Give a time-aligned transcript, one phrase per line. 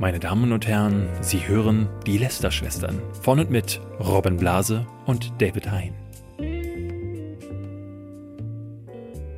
[0.00, 5.72] Meine Damen und Herren, Sie hören die Lester-Schwestern von und mit Robin Blase und David
[5.72, 5.92] Hein.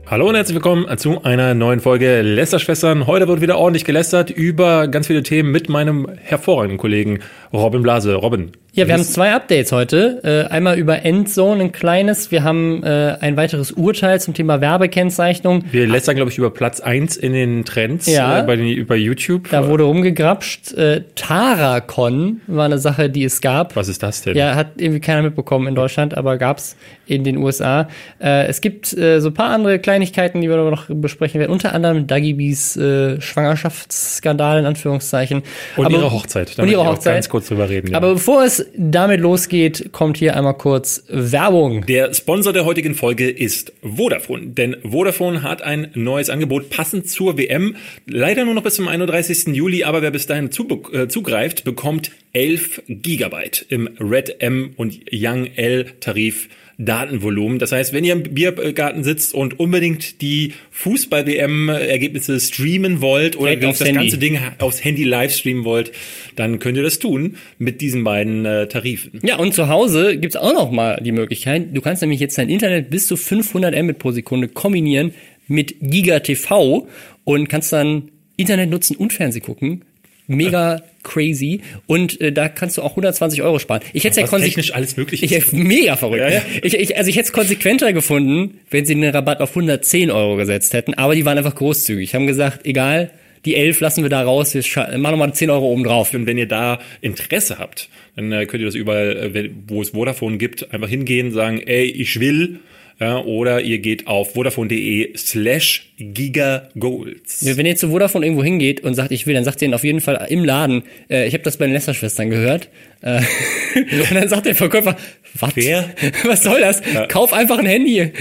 [0.05, 3.07] Hallo und herzlich willkommen zu einer neuen Folge Lästerschwestern.
[3.07, 7.21] Heute wird wieder ordentlich gelästert über ganz viele Themen mit meinem hervorragenden Kollegen
[7.55, 8.17] Robin Blase.
[8.17, 8.53] Robin.
[8.73, 10.21] Ja, wir haben zwei Updates heute.
[10.23, 12.31] Äh, einmal über Endzone, ein kleines.
[12.31, 15.65] Wir haben äh, ein weiteres Urteil zum Thema Werbekennzeichnung.
[15.73, 18.39] Wir lästern, glaube ich, über Platz eins in den Trends Ja.
[18.41, 19.49] äh, bei, den, bei YouTube.
[19.51, 20.73] Da wurde rumgegrapscht.
[20.75, 23.75] Äh, Taracon war eine Sache, die es gab.
[23.75, 24.37] Was ist das denn?
[24.37, 26.77] Ja, hat irgendwie keiner mitbekommen in Deutschland, aber gab's
[27.07, 27.89] in den USA.
[28.23, 31.51] Äh, es gibt äh, so ein paar andere Kleinigkeiten, die wir noch besprechen werden.
[31.51, 35.43] Unter anderem Dagi B's äh, Schwangerschaftsskandal in Anführungszeichen.
[35.77, 36.57] und aber, ihre Hochzeit.
[36.57, 37.15] Da Und ihre Hochzeit.
[37.15, 37.89] Ganz kurz drüber reden.
[37.91, 37.97] ja.
[37.97, 41.87] Aber bevor es damit losgeht, kommt hier einmal kurz Werbung.
[41.87, 47.39] Der Sponsor der heutigen Folge ist Vodafone, denn Vodafone hat ein neues Angebot passend zur
[47.39, 47.77] WM.
[48.07, 49.49] Leider nur noch bis zum 31.
[49.55, 55.47] Juli, aber wer bis dahin äh, zugreift, bekommt 11 Gigabyte im Red M und Young
[55.57, 56.49] L Tarif.
[56.85, 57.59] Datenvolumen.
[57.59, 63.81] Das heißt, wenn ihr im Biergarten sitzt und unbedingt die Fußball-WM-Ergebnisse streamen wollt oder das
[63.81, 63.95] Handy.
[63.95, 65.93] ganze Ding aufs Handy live streamen wollt,
[66.37, 69.21] dann könnt ihr das tun mit diesen beiden äh, Tarifen.
[69.23, 72.49] Ja, und zu Hause gibt's auch noch mal die Möglichkeit, du kannst nämlich jetzt dein
[72.49, 75.13] Internet bis zu 500 Mbit pro Sekunde kombinieren
[75.47, 76.89] mit Giga TV
[77.25, 79.85] und kannst dann Internet nutzen und Fernsehen gucken.
[80.31, 81.61] Mega crazy.
[81.87, 83.83] Und äh, da kannst du auch 120 Euro sparen.
[83.93, 84.55] Ich hätte ja konsequent.
[84.55, 86.21] technisch alles möglich Ich, mega verrückt.
[86.21, 86.43] Ja, ja.
[86.63, 90.37] Ich, ich, also ich hätte es konsequenter gefunden, wenn sie den Rabatt auf 110 Euro
[90.37, 92.15] gesetzt hätten, aber die waren einfach großzügig.
[92.15, 93.11] Haben gesagt, egal,
[93.45, 94.63] die 11 lassen wir da raus, wir
[94.99, 96.13] machen nochmal 10 Euro oben drauf.
[96.13, 99.91] Und wenn ihr da Interesse habt, dann äh, könnt ihr das überall, äh, wo es
[99.91, 102.61] Vodafone gibt, einfach hingehen, sagen, ey, ich will.
[103.01, 107.57] Ja, oder ihr geht auf vodafone.de slash gigagolds.
[107.57, 109.85] Wenn ihr zu Vodafone irgendwo hingeht und sagt, ich will, dann sagt ihr ihnen auf
[109.85, 112.69] jeden Fall im Laden, äh, ich habe das bei den Lester-Schwestern gehört.
[113.01, 113.23] Äh,
[113.75, 114.99] und dann sagt der Verkäufer,
[115.39, 115.57] was?
[115.57, 115.89] Wer?
[116.25, 116.83] Was soll das?
[117.09, 118.13] Kauf einfach ein Handy.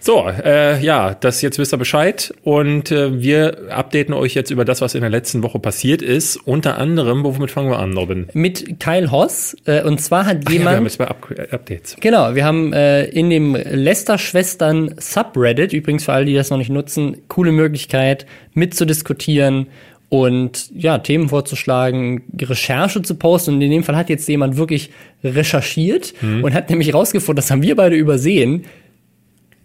[0.00, 2.32] So, äh, ja, das jetzt wisst ihr Bescheid.
[2.42, 6.36] Und äh, wir updaten euch jetzt über das, was in der letzten Woche passiert ist.
[6.36, 8.28] Unter anderem, womit fangen wir an, Robin?
[8.32, 9.56] Mit Kyle Hoss.
[9.64, 10.82] Äh, und zwar hat Ja, wir haben jemand...
[10.84, 11.96] jetzt zwei Up Updates.
[12.00, 16.70] Genau, wir haben äh, in dem Lester-Schwestern Subreddit, übrigens für alle, die das noch nicht
[16.70, 19.66] nutzen, coole Möglichkeit mitzudiskutieren
[20.10, 23.54] und ja, Themen vorzuschlagen, Recherche zu posten.
[23.54, 24.90] Und in dem Fall hat jetzt jemand wirklich
[25.22, 28.64] recherchiert und hat nämlich rausgefunden, das haben wir beide übersehen.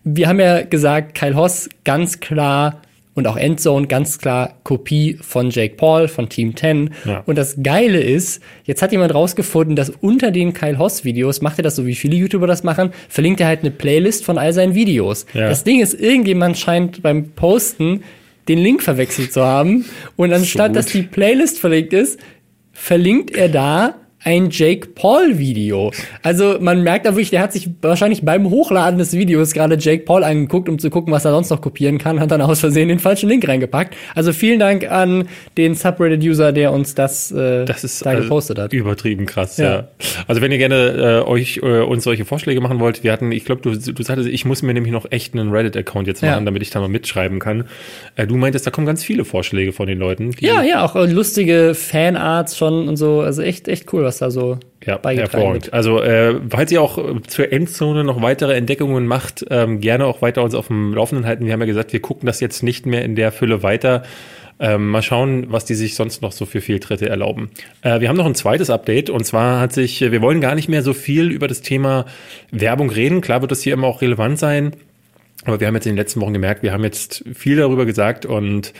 [0.03, 2.81] Wir haben ja gesagt, Kyle Hoss ganz klar
[3.15, 6.89] und auch Endzone ganz klar Kopie von Jake Paul von Team 10.
[7.05, 7.23] Ja.
[7.25, 11.59] Und das Geile ist, jetzt hat jemand rausgefunden, dass unter den Kyle Hoss Videos, macht
[11.59, 14.53] er das so wie viele YouTuber das machen, verlinkt er halt eine Playlist von all
[14.53, 15.25] seinen Videos.
[15.33, 15.47] Ja.
[15.49, 18.03] Das Ding ist, irgendjemand scheint beim Posten
[18.47, 19.85] den Link verwechselt zu haben.
[20.15, 20.77] Und anstatt, gut.
[20.77, 22.19] dass die Playlist verlinkt ist,
[22.73, 25.91] verlinkt er da ein Jake Paul Video.
[26.21, 30.05] Also man merkt da wirklich, der hat sich wahrscheinlich beim Hochladen des Videos gerade Jake
[30.05, 32.87] Paul angeguckt, um zu gucken, was er sonst noch kopieren kann, hat dann aus Versehen
[32.87, 33.95] den falschen Link reingepackt.
[34.15, 38.59] Also vielen Dank an den Subreddit-User, der uns das, äh, Das ist da also gepostet
[38.59, 38.73] hat.
[38.73, 39.63] übertrieben krass, ja.
[39.73, 39.87] Ja.
[40.27, 43.45] Also wenn ihr gerne äh, euch äh, uns solche Vorschläge machen wollt, wir hatten, ich
[43.45, 46.31] glaube, du, du sagtest, ich muss mir nämlich noch echt einen Reddit-Account jetzt Ja.
[46.31, 47.65] machen, damit ich da mal mitschreiben kann.
[48.15, 50.31] Äh, du meintest, da kommen ganz viele Vorschläge von den Leuten.
[50.39, 53.21] Ja, ja, auch äh, lustige Fanarts schon und so.
[53.21, 55.73] Also echt, echt cool, was da so Ja, beigetragen wird.
[55.73, 60.21] Also, äh, falls ihr auch äh, zur Endzone noch weitere Entdeckungen macht, ähm, gerne auch
[60.21, 61.45] weiter uns auf dem Laufenden halten.
[61.45, 64.03] Wir haben ja gesagt, wir gucken das jetzt nicht mehr in der Fülle weiter.
[64.59, 67.49] Ähm, mal schauen, was die sich sonst noch so für Fehltritte erlauben.
[67.81, 70.55] Äh, wir haben noch ein zweites Update und zwar hat sich, äh, wir wollen gar
[70.55, 72.05] nicht mehr so viel über das Thema
[72.51, 73.21] Werbung reden.
[73.21, 74.73] Klar wird das hier immer auch relevant sein,
[75.43, 78.25] aber wir haben jetzt in den letzten Wochen gemerkt, wir haben jetzt viel darüber gesagt
[78.25, 78.73] und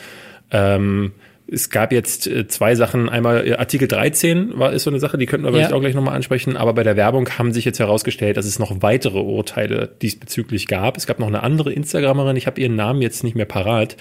[0.51, 1.11] ähm,
[1.53, 3.07] es gab jetzt äh, zwei Sachen.
[3.09, 5.75] Einmal äh, Artikel 13 war ist so eine Sache, die könnten wir vielleicht Ja.
[5.77, 6.57] auch gleich nochmal ansprechen.
[6.57, 10.97] Aber bei der Werbung haben sich jetzt herausgestellt, dass es noch weitere Urteile diesbezüglich gab.
[10.97, 13.95] Es gab noch eine andere Instagramerin, ich habe ihren Namen jetzt nicht mehr parat,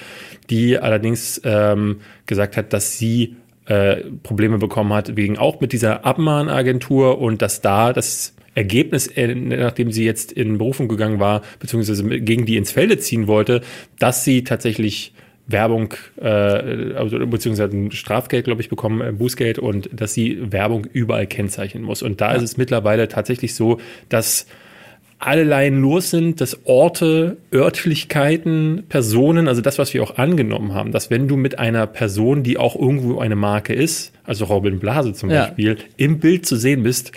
[0.50, 6.05] die allerdings ähm, gesagt hat, dass sie äh, Probleme bekommen hat, wegen auch mit dieser
[6.05, 12.05] Abmahnagentur und dass da das Ergebnis, äh, nachdem sie jetzt in Berufung gegangen war, beziehungsweise
[12.20, 13.60] gegen die ins Felde ziehen wollte,
[13.98, 15.14] dass sie tatsächlich
[15.52, 20.87] Werbung, äh, also, beziehungsweise ein Strafgeld, glaube ich, bekommen, äh, Bußgeld und dass sie Werbung
[20.93, 22.02] überall kennzeichnen muss.
[22.02, 23.78] Und da ist es mittlerweile tatsächlich so,
[24.08, 24.46] dass
[25.19, 31.10] allerlei los sind, dass Orte, Örtlichkeiten, Personen, also das, was wir auch angenommen haben, dass
[31.10, 35.31] wenn du mit einer Person, die auch irgendwo eine Marke ist, also Robin Blase zum
[35.31, 35.44] Ja.
[35.44, 37.12] Beispiel, im Bild zu sehen bist,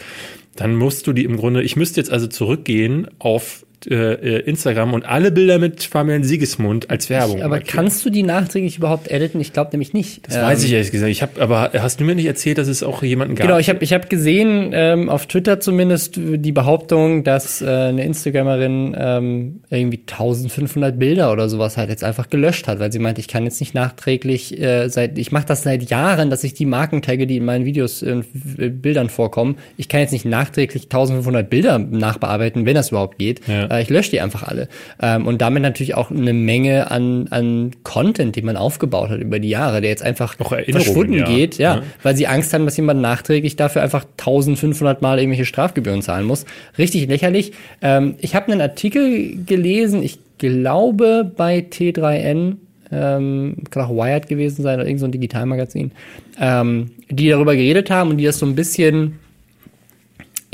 [0.55, 5.05] dann musst du die im Grunde, ich müsste jetzt also zurückgehen auf äh, Instagram und
[5.05, 7.41] alle Bilder mit Fabian Siegesmund als Werbung.
[7.41, 7.69] Aber markiert.
[7.69, 9.39] kannst du die nachträglich überhaupt editen?
[9.41, 10.17] Ich glaube nämlich nicht.
[10.17, 11.11] Ähm, Das weiß ich ehrlich gesagt.
[11.11, 13.47] Ich habe, aber hast du mir nicht erzählt, dass es auch jemanden gab?
[13.47, 18.03] Genau, ich habe ich hab gesehen, ähm, auf Twitter zumindest, die Behauptung, dass äh, eine
[18.05, 23.19] Instagramerin ähm, irgendwie 1500 Bilder oder sowas halt jetzt einfach gelöscht hat, weil sie meint,
[23.19, 26.65] ich kann jetzt nicht nachträglich, äh, seit ich mache das seit Jahren, dass ich die
[26.65, 28.21] Marken tagge, die in meinen Videos äh,
[28.69, 29.57] Bildern vorkommen.
[29.77, 33.41] Ich kann jetzt nicht nachträglich 1500 Bilder nachbearbeiten, wenn das überhaupt geht.
[33.47, 33.67] Ja.
[33.75, 34.68] Äh, ich lösche die einfach alle.
[35.01, 39.39] Ähm, und damit natürlich auch eine Menge an, an Content, den man aufgebaut hat über
[39.39, 41.25] die Jahre, der jetzt einfach verschwunden ja.
[41.25, 41.83] geht, ja, Ja.
[42.04, 46.45] weil sie Angst haben, dass jemand nachträglich dafür einfach 1500 Mal irgendwelche Strafgebühren zahlen muss.
[46.77, 47.54] Richtig lächerlich.
[47.81, 52.57] Ähm, ich habe einen Artikel gelesen, ich glaube bei T3N,
[52.92, 55.92] ähm, kann auch Wired gewesen sein oder irgend so ein Digitalmagazin,
[56.39, 59.19] ähm, die darüber geredet haben und die das so ein bisschen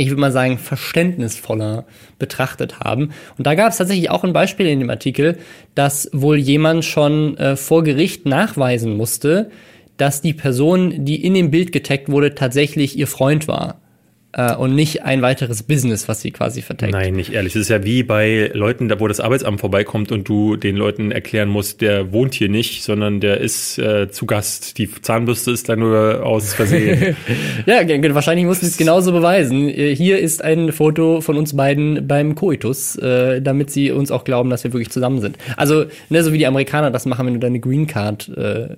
[0.02, 1.86] ich würde mal sagen, verständnisvoller
[2.18, 3.12] betrachtet haben.
[3.38, 5.38] Und da gab es tatsächlich auch ein Beispiel in dem Artikel,
[5.76, 9.52] dass wohl jemand schon äh, vor Gericht nachweisen musste,
[9.98, 13.81] dass die Person, die in dem Bild getaggt wurde, tatsächlich ihr Freund war.
[14.34, 16.94] Äh, und nicht ein weiteres Business, was sie quasi vertaggt.
[16.94, 17.52] Nein, nicht ehrlich.
[17.54, 21.12] Das ist ja wie bei Leuten, da wo das Arbeitsamt vorbeikommt und du den Leuten
[21.12, 24.78] erklären musst, der wohnt hier nicht, sondern der ist äh, zu Gast.
[24.78, 27.16] Die Zahnbürste ist da nur aus Versehen.
[27.66, 27.82] Ja,
[28.16, 29.70] wahrscheinlich mussten sie es genauso beweisen.
[29.70, 34.24] Äh, Hier ist ein Foto von uns beiden beim Koitus, äh, damit sie uns auch
[34.24, 35.38] glauben, dass wir wirklich zusammen sind.
[35.58, 38.70] Also, ne, so wie die Amerikaner das machen, wenn du deine Green Card, äh,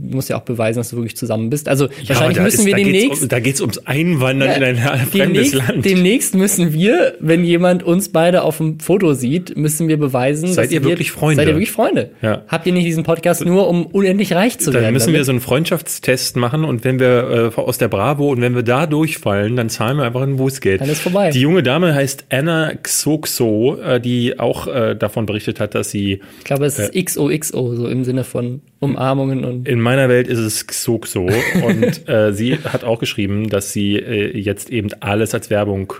[0.00, 1.68] musst ja auch beweisen, dass du wirklich zusammen bist.
[1.68, 4.76] Also, wahrscheinlich da müssen ist, wir demnächst Um, da geht's ums Einwandern in ein
[5.06, 5.84] fremdes demnächst, Land.
[5.84, 10.66] demnächst müssen wir, wenn jemand uns beide auf dem Foto sieht, müssen wir beweisen, Seid
[10.66, 11.36] dass ihr wir, wirklich Freunde?
[11.36, 12.10] Seid ihr wirklich Freunde?
[12.22, 12.42] Ja.
[12.48, 14.92] Habt ihr nicht diesen Podcast nur, um unendlich reich zu Dann werden?
[14.92, 15.26] müssen wir damit?
[15.26, 18.86] so einen Freundschaftstest machen und wenn wir äh, aus der Bravo und wenn wir da
[18.86, 20.80] durchfallen, dann zahlen wir einfach ein Bußgeld.
[20.80, 21.30] Dann ist vorbei.
[21.30, 26.20] Die junge Dame heißt Anna Xoxo, äh, die auch äh, davon berichtet hat, dass sie
[26.38, 30.38] ich glaube, es ist XOXO, so im Sinne von Umarmungen und in meiner Welt ist
[30.38, 31.28] es Xoxo
[31.62, 35.92] und äh, sie hat auch geschrieben, dass sie äh, jetzt eben alles als Werbung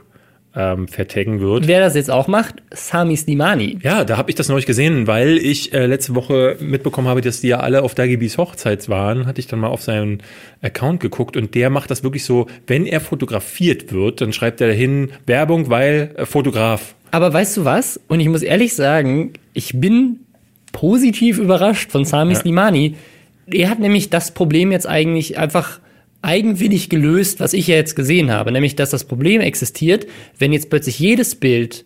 [0.55, 1.69] ähm, vertaggen wird.
[1.69, 3.79] Wer das jetzt auch macht, Sami Slimani.
[3.83, 7.41] Ja, da habe ich das neulich gesehen, weil ich äh, letzte Woche mitbekommen habe, dass
[7.41, 10.23] die ja alle auf Dagibis Hochzeit waren, hatte ich dann mal auf seinen
[10.61, 14.69] Account geguckt und der macht das wirklich so, wenn er fotografiert wird, dann schreibt er
[14.69, 16.95] dahin Werbung, weil äh, Fotograf.
[17.13, 18.01] Aber weißt du was?
[18.09, 20.21] Und ich muss ehrlich sagen, ich bin
[20.73, 22.41] positiv überrascht von Sami Ja.
[22.41, 22.97] Slimani.
[23.53, 25.81] Er hat nämlich das Problem jetzt eigentlich einfach
[26.23, 28.53] eigenwillig gelöst, was ich ja jetzt gesehen habe.
[28.53, 30.07] Nämlich, dass das Problem existiert,
[30.39, 31.85] wenn jetzt plötzlich jedes Bild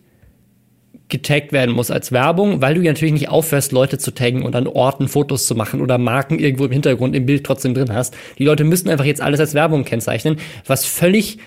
[1.08, 4.56] getaggt werden muss als Werbung, weil du ja natürlich nicht aufhörst, Leute zu taggen und
[4.56, 8.16] an Orten Fotos zu machen oder Marken irgendwo im Hintergrund im Bild trotzdem drin hast.
[8.38, 11.38] Die Leute müssen einfach jetzt alles als Werbung kennzeichnen, was völlig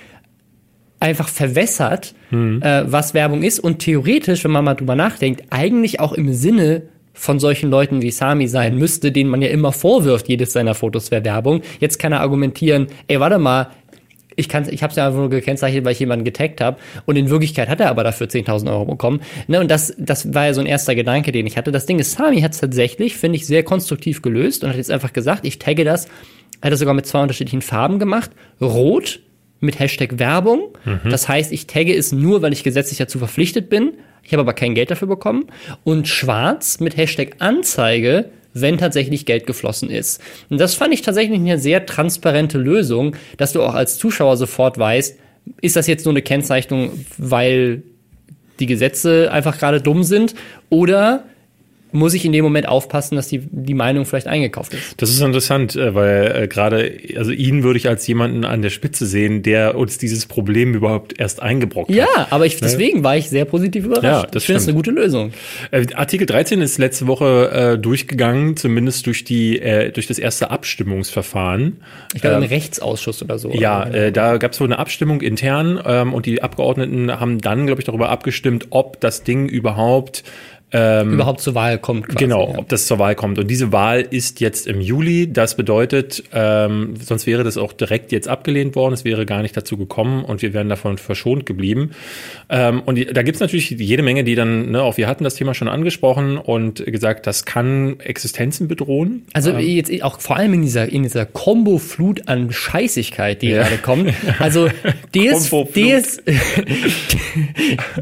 [0.99, 2.15] einfach verwässert,
[2.61, 6.83] äh, was Werbung ist und theoretisch, wenn man mal drüber nachdenkt, eigentlich auch im Sinne
[7.17, 11.11] von solchen Leuten wie Sami sein müsste, denen man ja immer vorwirft, jedes seiner Fotos
[11.11, 11.61] wäre Werbung.
[11.79, 13.71] Jetzt kann er argumentieren, ey, warte mal,
[14.35, 16.77] ich kann, ich habe es ja einfach nur gekennzeichnet, weil ich jemanden getaggt habe.
[17.05, 19.21] Und in Wirklichkeit hat er aber dafür 10.000 Euro bekommen.
[19.47, 21.71] Ne, und das, das war ja so ein erster Gedanke, den ich hatte.
[21.71, 24.91] Das Ding ist, Sami hat es tatsächlich, finde ich, sehr konstruktiv gelöst und hat jetzt
[24.91, 26.05] einfach gesagt, ich tagge das.
[26.61, 28.29] Er hat das sogar mit zwei unterschiedlichen Farben gemacht.
[28.61, 29.21] Rot
[29.59, 30.69] mit Hashtag Werbung.
[31.09, 33.93] Das heißt, ich tagge es nur, weil ich gesetzlich dazu verpflichtet bin.
[34.27, 35.45] Ich habe aber kein Geld dafür bekommen.
[35.85, 40.21] Und schwarz mit Hashtag Anzeige, wenn tatsächlich Geld geflossen ist.
[40.49, 44.77] Und das fand ich tatsächlich eine sehr transparente Lösung, dass du auch als Zuschauer sofort
[44.77, 45.17] weißt,
[45.61, 47.83] ist das jetzt nur eine Kennzeichnung, weil
[48.59, 50.35] die Gesetze einfach gerade dumm sind
[50.69, 51.23] oder
[51.97, 55.01] muss ich in dem Moment aufpassen, dass die, die Meinung vielleicht eingekauft ist.
[55.01, 58.69] Das ist interessant, äh, weil äh, gerade, also ihn würde ich als jemanden an der
[58.69, 61.95] Spitze sehen, der uns dieses Problem überhaupt erst eingebrockt hat.
[61.97, 64.03] Ja, aber ich, deswegen war ich sehr positiv überrascht.
[64.03, 65.31] Ja, das ich finde es eine gute Lösung.
[65.71, 70.51] Äh, Artikel 13 ist letzte Woche äh, durchgegangen, zumindest durch die äh, durch das erste
[70.51, 71.77] Abstimmungsverfahren.
[72.13, 73.51] Ich glaube, Ähm, im Rechtsausschuss oder so.
[73.51, 77.65] Ja, äh, da gab es wohl eine Abstimmung intern ähm, und die Abgeordneten haben dann,
[77.65, 80.23] glaube ich, darüber abgestimmt, ob das Ding überhaupt
[80.71, 82.07] überhaupt zur Wahl kommt.
[82.07, 82.59] Quasi, Genau, Ja.
[82.59, 83.39] ob das zur Wahl kommt.
[83.39, 85.31] Und diese Wahl ist jetzt im Juli.
[85.31, 88.93] Das bedeutet, ähm, sonst wäre das auch direkt jetzt abgelehnt worden.
[88.93, 91.91] Es wäre gar nicht dazu gekommen und wir wären davon verschont geblieben.
[92.49, 95.35] Ähm, und die, da gibt's natürlich jede Menge, die dann, ne, auch wir hatten das
[95.35, 99.23] Thema schon angesprochen und gesagt, das kann Existenzen bedrohen.
[99.33, 103.63] Also jetzt auch vor allem in dieser in dieser Kombo-Flut an Scheißigkeit, die Ja.
[103.63, 104.13] gerade kommt.
[104.39, 104.67] Also
[105.15, 105.49] DS.
[105.75, 106.21] DS,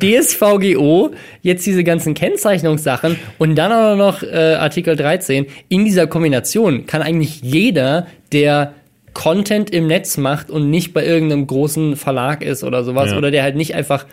[0.01, 2.13] DSVGO, jetzt diese ganzen
[2.55, 5.45] Kennzeichnungssachen und dann auch noch äh, Artikel 13.
[5.69, 8.73] In dieser Kombination kann eigentlich jeder, der
[9.13, 13.17] Content im Netz macht und nicht bei irgendeinem großen Verlag ist oder sowas Ja.
[13.17, 14.05] oder der halt nicht einfach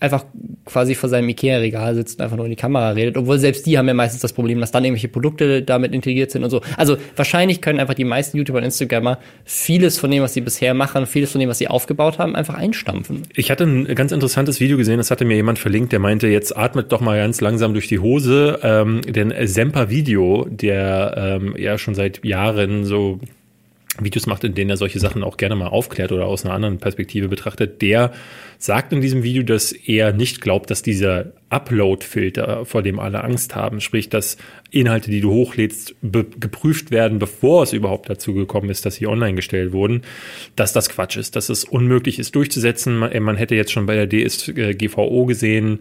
[0.00, 0.24] einfach
[0.64, 3.78] quasi vor seinem Ikea-Regal sitzt und einfach nur in die Kamera redet, obwohl selbst die
[3.78, 6.60] haben ja meistens das Problem, dass dann irgendwelche Produkte damit integriert sind und so.
[6.76, 10.74] Also wahrscheinlich können einfach die meisten YouTuber und Instagrammer vieles von dem, was sie bisher
[10.74, 13.22] machen, vieles von dem, was sie aufgebaut haben, einfach einstampfen.
[13.34, 16.56] Ich hatte ein ganz interessantes Video gesehen, das hatte mir jemand verlinkt, der meinte, jetzt
[16.56, 18.60] atmet doch mal ganz langsam durch die Hose.
[18.62, 23.20] Ähm, denn Semper Video, der ähm, ja schon seit Jahren so
[24.04, 26.78] Videos macht, in denen er solche Sachen auch gerne mal aufklärt oder aus einer anderen
[26.78, 28.12] Perspektive betrachtet, der
[28.58, 33.54] sagt in diesem Video, dass er nicht glaubt, dass dieser Upload-Filter, vor dem alle Angst
[33.54, 34.36] haben, sprich, dass
[34.70, 39.34] Inhalte, die du hochlädst, geprüft werden, bevor es überhaupt dazu gekommen ist, dass sie online
[39.34, 40.02] gestellt wurden,
[40.56, 42.98] dass das Quatsch ist, dass es unmöglich ist durchzusetzen.
[42.98, 45.80] Man, man hätte jetzt schon bei der DSGVO gesehen,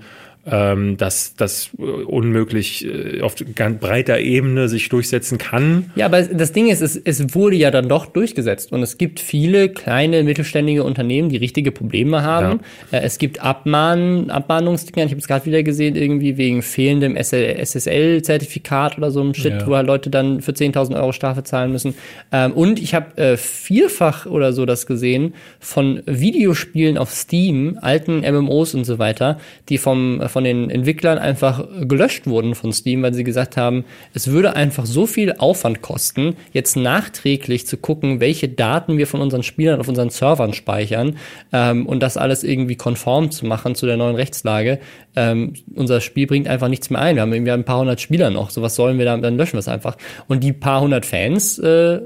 [0.50, 5.92] ähm, dass das äh, unmöglich äh, auf ganz breiter Ebene sich durchsetzen kann.
[5.96, 9.20] Ja, aber das Ding ist, es, es wurde ja dann doch durchgesetzt und es gibt
[9.20, 12.62] viele kleine mittelständige Unternehmen, die richtige Probleme haben.
[12.92, 13.00] Ja.
[13.00, 18.98] Äh, es gibt Abmahn, Abmahnungsdinger, ich habe es gerade wieder gesehen, irgendwie wegen fehlendem SSL-Zertifikat
[18.98, 19.68] oder so einem Shit, ja.
[19.68, 21.96] wo halt Leute dann für 10.000 Euro Strafe zahlen müssen.
[22.32, 28.22] Ähm, und ich habe äh, vierfach oder so das gesehen von Videospielen auf Steam, alten
[28.22, 33.14] MMOs und so weiter, die vom von den Entwicklern einfach gelöscht wurden von Steam, weil
[33.14, 38.50] sie gesagt haben, es würde einfach so viel Aufwand kosten, jetzt nachträglich zu gucken, welche
[38.50, 41.18] Daten wir von unseren Spielern auf unseren Servern speichern
[41.54, 44.80] ähm, und das alles irgendwie konform zu machen zu der neuen Rechtslage.
[45.20, 47.16] Ähm, unser Spiel bringt einfach nichts mehr ein.
[47.16, 48.52] Wir haben irgendwie ein paar hundert Spieler noch.
[48.52, 49.98] So was sollen wir da, dann löschen wir es einfach.
[50.28, 52.02] Und die paar hundert Fans äh,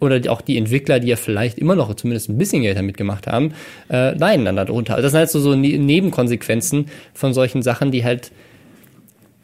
[0.00, 3.26] oder auch die Entwickler, die ja vielleicht immer noch zumindest ein bisschen Geld damit gemacht
[3.26, 3.52] haben,
[3.90, 4.96] äh, leiden dann darunter.
[4.96, 8.32] Das sind halt so, so ne-, Nebenkonsequenzen von solchen Sachen, die halt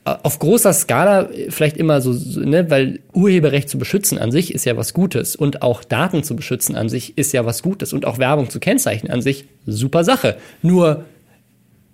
[0.06, 4.64] äh, auf großer Skala vielleicht immer so, ne, weil Urheberrecht zu beschützen an sich ist
[4.64, 8.06] ja was Gutes und auch Daten zu beschützen an sich ist ja was Gutes und
[8.06, 10.36] auch Werbung zu kennzeichnen an sich super Sache.
[10.62, 11.04] Nur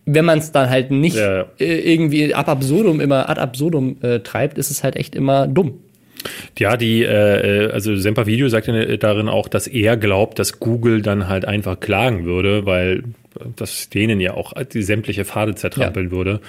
[0.07, 1.47] wenn man es dann halt nicht ja.
[1.59, 5.81] Äh, irgendwie ab absurdum immer ad absurdum äh, treibt, ist es halt echt immer dumm.
[6.59, 11.03] Ja, die, äh, also Semper Video sagt ja darin auch, dass er glaubt, dass Google
[11.03, 13.03] dann halt einfach klagen würde, weil
[13.57, 16.13] das denen ja auch die sämtliche Pfade zertrampeln ja.
[16.13, 16.41] würde,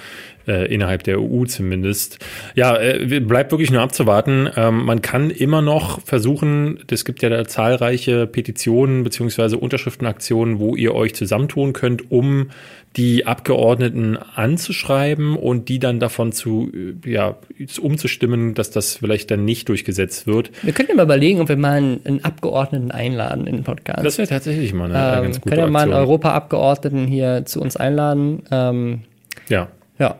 [0.46, 2.18] äh, innerhalb der EU zumindest.
[2.54, 4.48] Ja, äh, bleibt wirklich nur abzuwarten.
[4.56, 10.74] Ähm, man kann immer noch versuchen, es gibt ja da zahlreiche Petitionen beziehungsweise Unterschriftenaktionen, wo
[10.76, 12.50] ihr euch zusammentun könnt, um
[12.98, 17.36] die Abgeordneten anzuschreiben und die dann davon zu, äh, ja,
[17.80, 20.50] umzustimmen, dass das vielleicht dann nicht durchgesetzt wird.
[20.62, 24.04] Wir könnten mal überlegen, ob wir mal einen, einen Abgeordneten einladen in den Podcast.
[24.04, 27.60] Das wäre tatsächlich mal eine, ähm, ganz gute Können wir mal einen Europaabgeordneten hier zu
[27.60, 28.42] uns einladen?
[28.50, 29.02] Ähm,
[29.48, 29.68] ja.
[30.00, 30.16] Ja,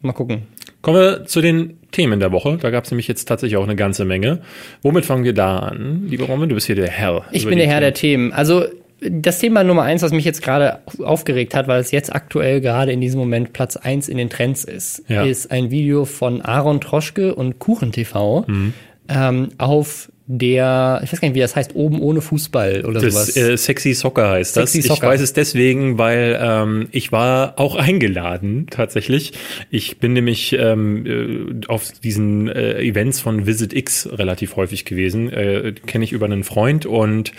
[0.00, 0.44] mal gucken.
[0.80, 2.56] Kommen wir zu den Themen der Woche.
[2.58, 4.40] Da gab es nämlich jetzt tatsächlich auch eine ganze Menge.
[4.82, 6.06] Womit fangen wir da an?
[6.08, 7.24] Lieber Roman, du bist hier der Herr.
[7.32, 7.82] Ich bin der Herr Themen.
[7.82, 8.32] der Themen.
[8.32, 8.64] Also
[9.10, 12.92] das Thema Nummer eins, was mich jetzt gerade aufgeregt hat, weil es jetzt aktuell gerade
[12.92, 15.24] in diesem Moment Platz eins in den Trends ist, ja.
[15.24, 18.72] ist ein Video von Aaron Troschke und KuchenTV mhm.
[19.08, 23.12] ähm, auf der, ich weiß gar nicht, wie das heißt, oben ohne Fußball oder das,
[23.12, 23.36] sowas.
[23.36, 24.86] Äh, Sexy Soccer heißt Sexy das.
[24.86, 25.02] Soccer.
[25.02, 29.32] Ich weiß es deswegen, weil ähm, ich war auch eingeladen tatsächlich.
[29.70, 31.04] Ich bin nämlich ähm,
[31.62, 35.30] äh, auf diesen äh, Events von Visit X relativ häufig gewesen.
[35.30, 37.32] Äh, Kenne ich über einen Freund und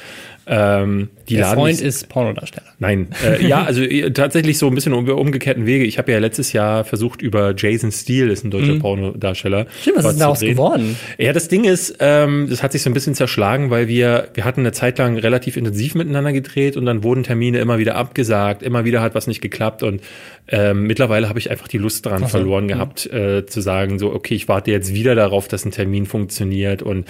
[0.48, 2.68] ähm, die Der Freund ist Pornodarsteller.
[2.78, 5.86] Nein, äh, ja, also äh, tatsächlich so ein bisschen um, umgekehrten Wege.
[5.86, 8.80] Ich habe ja letztes Jahr versucht über Jason Steele, ist ein deutscher mhm.
[8.80, 9.66] Pornodarsteller.
[9.82, 10.98] Stimmt, was ist daraus geworden?
[11.18, 14.46] Ja, das Ding ist, ähm, das hat sich so ein bisschen zerschlagen, weil wir wir
[14.46, 18.62] hatten eine Zeit lang relativ intensiv miteinander gedreht und dann wurden Termine immer wieder abgesagt,
[18.62, 20.02] immer wieder hat was nicht geklappt und
[20.48, 24.14] ähm, mittlerweile habe ich einfach die Lust daran Ach, verloren gehabt, äh, zu sagen so,
[24.14, 27.06] okay, ich warte jetzt wieder darauf, dass ein Termin funktioniert und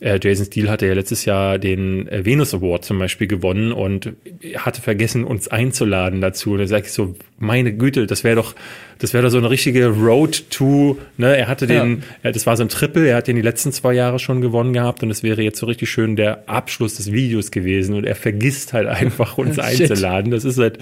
[0.00, 4.12] äh, Jason Steele hatte ja letztes Jahr den äh, Venus Award zum Beispiel gewonnen und
[4.56, 6.52] hatte vergessen, uns einzuladen dazu.
[6.52, 8.54] Und da sage ich so, meine Güte, das wäre doch,
[8.98, 12.32] das wäre doch so eine richtige Road to, ne, er hatte den, ja.
[12.32, 15.02] das war so ein Triple, er hat den die letzten zwei Jahre schon gewonnen gehabt
[15.02, 18.72] und es wäre jetzt so richtig schön der Abschluss des Videos gewesen und er vergisst
[18.72, 20.30] halt einfach, uns einzuladen.
[20.30, 20.78] Das ist halt,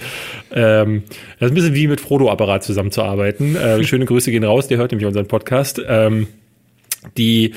[0.51, 1.03] ähm,
[1.39, 3.55] das ist ein bisschen wie mit Frodo-Apparat zusammenzuarbeiten.
[3.55, 5.81] Äh, schöne Grüße gehen raus, der hört nämlich unseren Podcast.
[5.87, 6.27] Ähm,
[7.17, 7.53] die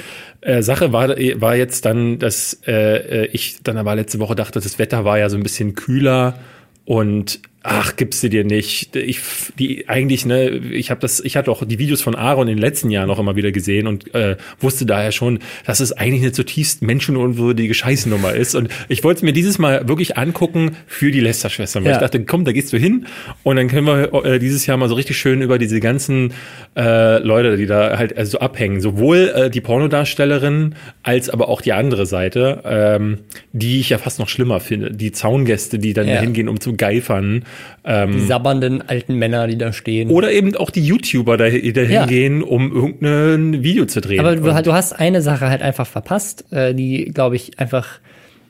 [0.46, 4.60] äh, Sache war, war jetzt dann, dass äh, äh, ich dann aber letzte Woche dachte,
[4.60, 6.38] das Wetter war ja so ein bisschen kühler
[6.84, 8.94] und ach, gibst du dir nicht.
[8.96, 9.20] Ich,
[9.58, 12.62] die eigentlich, ne, ich habe das, ich hatte auch die Videos von Aaron in den
[12.62, 16.32] letzten Jahren noch immer wieder gesehen und äh, wusste daher schon, dass es eigentlich eine
[16.32, 18.54] zutiefst menschenunwürdige Scheißnummer ist.
[18.54, 21.96] Und ich wollte es mir dieses Mal wirklich angucken für die Lester-Schwestern, weil ja.
[21.96, 23.06] ich dachte, komm, da gehst du hin
[23.42, 26.32] und dann können wir äh, dieses Jahr mal so richtig schön über diese ganzen
[26.76, 31.72] äh, Leute, die da halt also abhängen, sowohl äh, die Pornodarstellerin als aber auch die
[31.72, 33.18] andere Seite, ähm,
[33.52, 36.20] die ich ja fast noch schlimmer finde, die Zaungäste, die dann ja.
[36.20, 37.44] hingehen, um zu geifern
[37.84, 40.10] Ähm, die sabbernden alten Männer, die da stehen.
[40.10, 42.46] Oder eben auch die YouTuber, die da hingehen, ja.
[42.46, 44.20] um irgendein Video zu drehen.
[44.20, 48.00] Aber du, du, hast eine Sache halt einfach verpasst, äh, die, glaube ich, einfach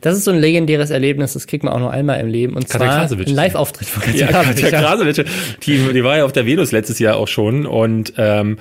[0.00, 2.54] das ist so ein legendäres Erlebnis, das kriegt man auch nur einmal im Leben.
[2.54, 5.24] Und Katja zwar ein Live-Auftritt von Katja, ja, Katja Krasowitsch.
[5.62, 8.58] Die, die war ja auf der Venus letztes Jahr auch schon und ähm,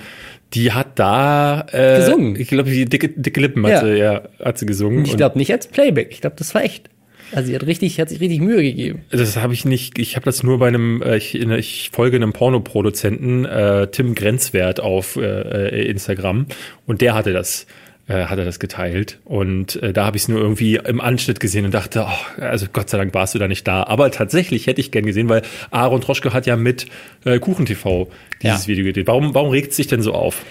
[0.54, 2.36] die hat da äh, gesungen.
[2.36, 3.80] Ich glaube, die dicke, dicke Lippen hat, ja.
[3.84, 5.04] sie, ja, hat sie gesungen.
[5.04, 6.08] Ich glaube nicht als Playback.
[6.10, 6.88] Ich glaube, das war echt.
[7.32, 9.02] Also sie hat richtig, hat sich richtig Mühe gegeben.
[9.10, 9.98] Das habe ich nicht.
[9.98, 11.02] Ich habe das nur bei einem.
[11.02, 16.46] Äh, ich, ich folge einem Pornoproduzenten, äh, Tim Grenzwert auf äh, äh Instagram,
[16.86, 17.66] und der hatte das
[18.08, 19.18] äh, hat er das geteilt.
[19.24, 22.66] Und äh, da habe ich es nur irgendwie im Anschnitt gesehen und dachte, oh, also
[22.72, 23.82] Gott sei Dank warst du da nicht da.
[23.82, 26.86] Aber tatsächlich hätte ich gern gesehen, weil Aaron Troschke hat ja mit
[27.24, 28.08] äh, KuchenTV
[28.42, 28.68] dieses ja.
[28.68, 29.08] Video gedreht.
[29.08, 30.44] Warum, warum regt es sich denn so auf?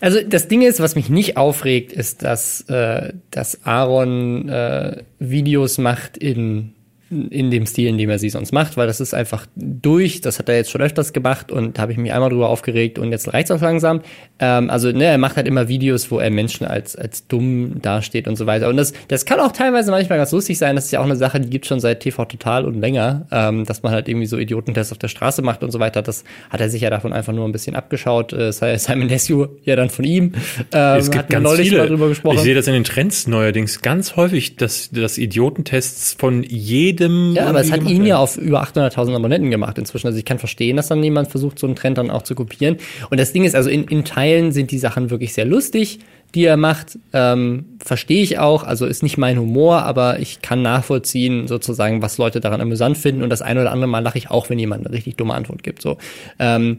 [0.00, 5.78] Also das Ding ist, was mich nicht aufregt, ist, dass, äh, dass Aaron äh, Videos
[5.78, 6.72] macht in
[7.10, 10.20] in dem Stil, in dem er sie sonst macht, weil das ist einfach durch.
[10.20, 13.00] Das hat er jetzt schon öfters gemacht und da habe ich mich einmal drüber aufgeregt
[13.00, 14.02] und jetzt reicht's auch langsam.
[14.38, 18.28] Ähm, also ne, er macht halt immer Videos, wo er Menschen als als dumm dasteht
[18.28, 18.68] und so weiter.
[18.68, 20.76] Und das das kann auch teilweise manchmal ganz lustig sein.
[20.76, 23.64] Das ist ja auch eine Sache, die gibt schon seit TV Total und länger, ähm,
[23.64, 26.02] dass man halt irgendwie so Idiotentests auf der Straße macht und so weiter.
[26.02, 28.32] Das hat er sich ja davon einfach nur ein bisschen abgeschaut.
[28.32, 30.34] Äh, Simon Desue ja dann von ihm.
[30.72, 32.08] Ähm, es gibt ganz neulich viele.
[32.32, 37.34] Ich sehe das in den Trends neuerdings ganz häufig, dass dass Idiotentests von jedem jedem.
[37.34, 40.06] Ja, aber es hat ihn ja auf über 800.000 Abonnenten gemacht inzwischen.
[40.06, 42.76] Also ich kann verstehen, dass dann jemand versucht, so einen Trend dann auch zu kopieren.
[43.10, 46.00] Und das Ding ist, also in, in Teilen sind die Sachen wirklich sehr lustig,
[46.34, 46.98] die er macht.
[47.12, 48.62] Ähm, Verstehe ich auch.
[48.62, 53.22] Also ist nicht mein Humor, aber ich kann nachvollziehen, sozusagen, was Leute daran amüsant finden.
[53.22, 55.62] Und das eine oder andere Mal lache ich auch, wenn jemand eine richtig dumme Antwort
[55.62, 55.82] gibt.
[55.82, 55.96] So.
[56.38, 56.78] Ähm,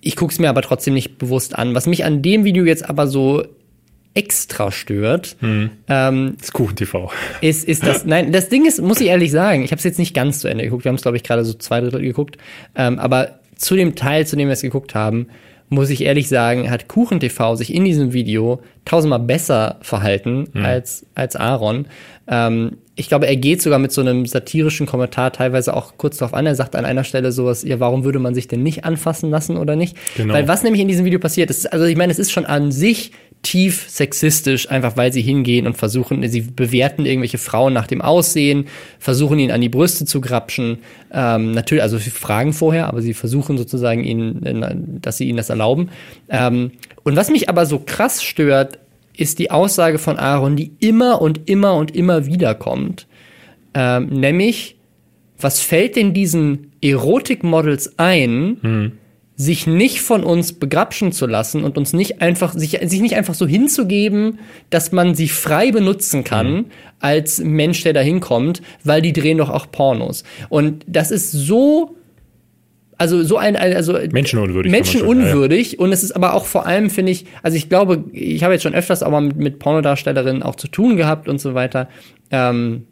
[0.00, 1.74] ich gucke es mir aber trotzdem nicht bewusst an.
[1.74, 3.44] Was mich an dem Video jetzt aber so
[4.14, 5.36] extra stört.
[5.40, 5.70] Hm.
[5.88, 7.10] Ähm, das Kuchen-TV.
[7.40, 9.98] Ist, ist das, nein, das Ding ist, muss ich ehrlich sagen, ich habe es jetzt
[9.98, 10.84] nicht ganz zu Ende geguckt.
[10.84, 12.36] Wir haben es, glaube ich, gerade so zwei Drittel geguckt.
[12.74, 15.28] Ähm, aber zu dem Teil, zu dem wir es geguckt haben,
[15.68, 20.64] muss ich ehrlich sagen, hat Kuchen-TV sich in diesem Video tausendmal besser verhalten hm.
[20.64, 21.86] als, als Aaron.
[22.30, 26.32] Ähm, ich glaube, er geht sogar mit so einem satirischen Kommentar teilweise auch kurz darauf
[26.32, 26.46] an.
[26.46, 29.56] Er sagt an einer Stelle sowas, ja, warum würde man sich denn nicht anfassen lassen
[29.56, 29.96] oder nicht?
[30.16, 30.34] Genau.
[30.34, 32.70] Weil was nämlich in diesem Video passiert, ist, also ich meine, es ist schon an
[32.72, 38.02] sich tief sexistisch, einfach weil sie hingehen und versuchen, sie bewerten irgendwelche Frauen nach dem
[38.02, 38.66] Aussehen,
[38.98, 40.78] versuchen ihnen an die Brüste zu grapschen.
[41.12, 45.48] Ähm, natürlich, also sie fragen vorher, aber sie versuchen sozusagen ihnen, dass sie ihnen das
[45.48, 45.88] erlauben.
[46.28, 48.78] Ähm, und was mich aber so krass stört,
[49.20, 53.06] ist die Aussage von Aaron, die immer und immer und immer wieder kommt.
[53.74, 54.76] Ähm, nämlich,
[55.38, 58.92] was fällt denn diesen Erotik-Models ein, hm
[59.40, 63.32] sich nicht von uns begrapschen zu lassen und uns nicht einfach, sich, sich nicht einfach
[63.32, 66.64] so hinzugeben, dass man sie frei benutzen kann mhm.
[66.98, 70.24] als Mensch, der da hinkommt, weil die drehen doch auch Pornos.
[70.50, 71.96] Und das ist so,
[73.00, 74.70] also so ein, also menschenunwürdig.
[74.70, 75.72] Menschenunwürdig.
[75.72, 75.84] Ja, ja.
[75.84, 78.62] Und es ist aber auch vor allem, finde ich, also ich glaube, ich habe jetzt
[78.62, 81.88] schon öfters aber mit, mit Pornodarstellerinnen auch zu tun gehabt und so weiter.
[82.30, 82.84] Ähm,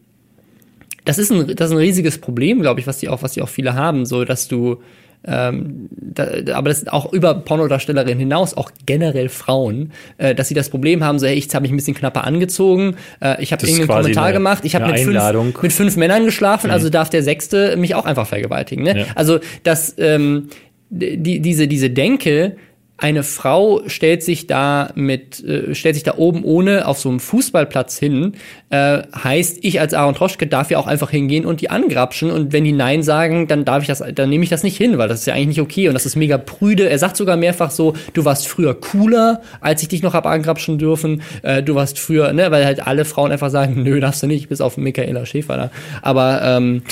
[1.05, 3.43] das ist ein, das ist ein riesiges Problem, glaube ich, was die auch, was die
[3.43, 4.81] auch viele haben, so dass du
[5.29, 10.55] ähm, da, aber das ist auch über Pornodarstellerinnen hinaus, auch generell Frauen, äh, dass sie
[10.55, 13.67] das Problem haben, so, hey, ich habe mich ein bisschen knapper angezogen, äh, ich habe
[13.67, 16.89] irgendeinen Kommentar eine, gemacht, ich habe mit fünf, mit fünf Männern geschlafen, also mhm.
[16.89, 18.85] also darf der Sechste mich auch einfach vergewaltigen.
[18.85, 19.01] Ne?
[19.01, 19.07] Ja.
[19.15, 20.49] Also, dass ähm,
[20.91, 22.57] die, diese, diese Denke,
[22.99, 27.21] eine Frau stellt sich da mit, äh, stellt sich da oben ohne auf so einem
[27.21, 28.33] Fußballplatz hin,
[28.71, 32.53] äh, heißt, ich als Aaron Troschke darf ja auch einfach hingehen und die angrapschen und
[32.53, 35.09] wenn die Nein sagen, dann darf ich das, dann nehme ich das nicht hin, weil
[35.09, 36.91] das ist ja eigentlich nicht okay und das ist mega prüde.
[36.91, 40.79] Er sagt sogar mehrfach so, du warst früher cooler, als ich dich noch hab angrapschen
[40.79, 44.27] dürfen, äh, du warst früher, ne, weil halt alle Frauen einfach sagen, nö, darfst du
[44.27, 45.71] nicht, bis auf Michaela Schäfer da.
[46.03, 46.83] Aber ähm,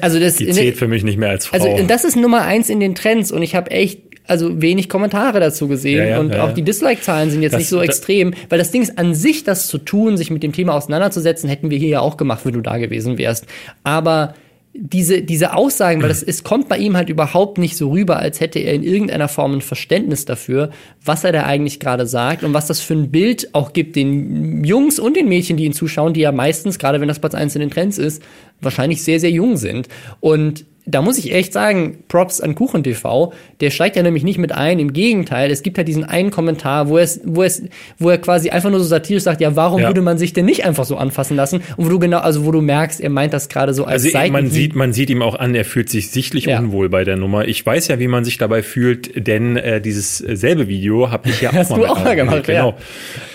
[0.00, 1.56] also das die zählt für mich nicht mehr als Frau.
[1.56, 5.40] Also das ist Nummer eins in den Trends und ich habe echt also wenig Kommentare
[5.40, 8.34] dazu gesehen ja, ja, und ja, auch die Dislike-Zahlen sind jetzt das, nicht so extrem,
[8.48, 11.70] weil das Ding ist an sich, das zu tun, sich mit dem Thema auseinanderzusetzen, hätten
[11.70, 13.46] wir hier ja auch gemacht, wenn du da gewesen wärst.
[13.82, 14.34] Aber
[14.74, 18.40] diese, diese Aussagen, weil das, es kommt bei ihm halt überhaupt nicht so rüber, als
[18.40, 20.70] hätte er in irgendeiner Form ein Verständnis dafür,
[21.04, 24.64] was er da eigentlich gerade sagt und was das für ein Bild auch gibt den
[24.64, 27.54] Jungs und den Mädchen, die ihn zuschauen, die ja meistens, gerade wenn das Platz 1
[27.54, 28.22] in den Trends ist,
[28.62, 29.88] wahrscheinlich sehr, sehr jung sind.
[30.20, 34.50] Und da muss ich echt sagen, Props an KuchenTV, der steigt ja nämlich nicht mit
[34.52, 37.62] ein, im Gegenteil, es gibt halt diesen einen Kommentar, wo, es, wo, es,
[37.98, 39.88] wo er quasi einfach nur so satirisch sagt, ja, warum ja.
[39.88, 41.62] würde man sich denn nicht einfach so anfassen lassen?
[41.76, 44.32] Und wo du genau, also wo du merkst, er meint das gerade so als Also
[44.32, 46.58] man sieht, man sieht ihm auch an, er fühlt sich sichtlich ja.
[46.58, 47.46] unwohl bei der Nummer.
[47.46, 51.40] Ich weiß ja, wie man sich dabei fühlt, denn äh, dieses selbe Video habe ich
[51.40, 52.44] ja auch Hast mal, du auch mal gemacht.
[52.44, 52.74] Genau.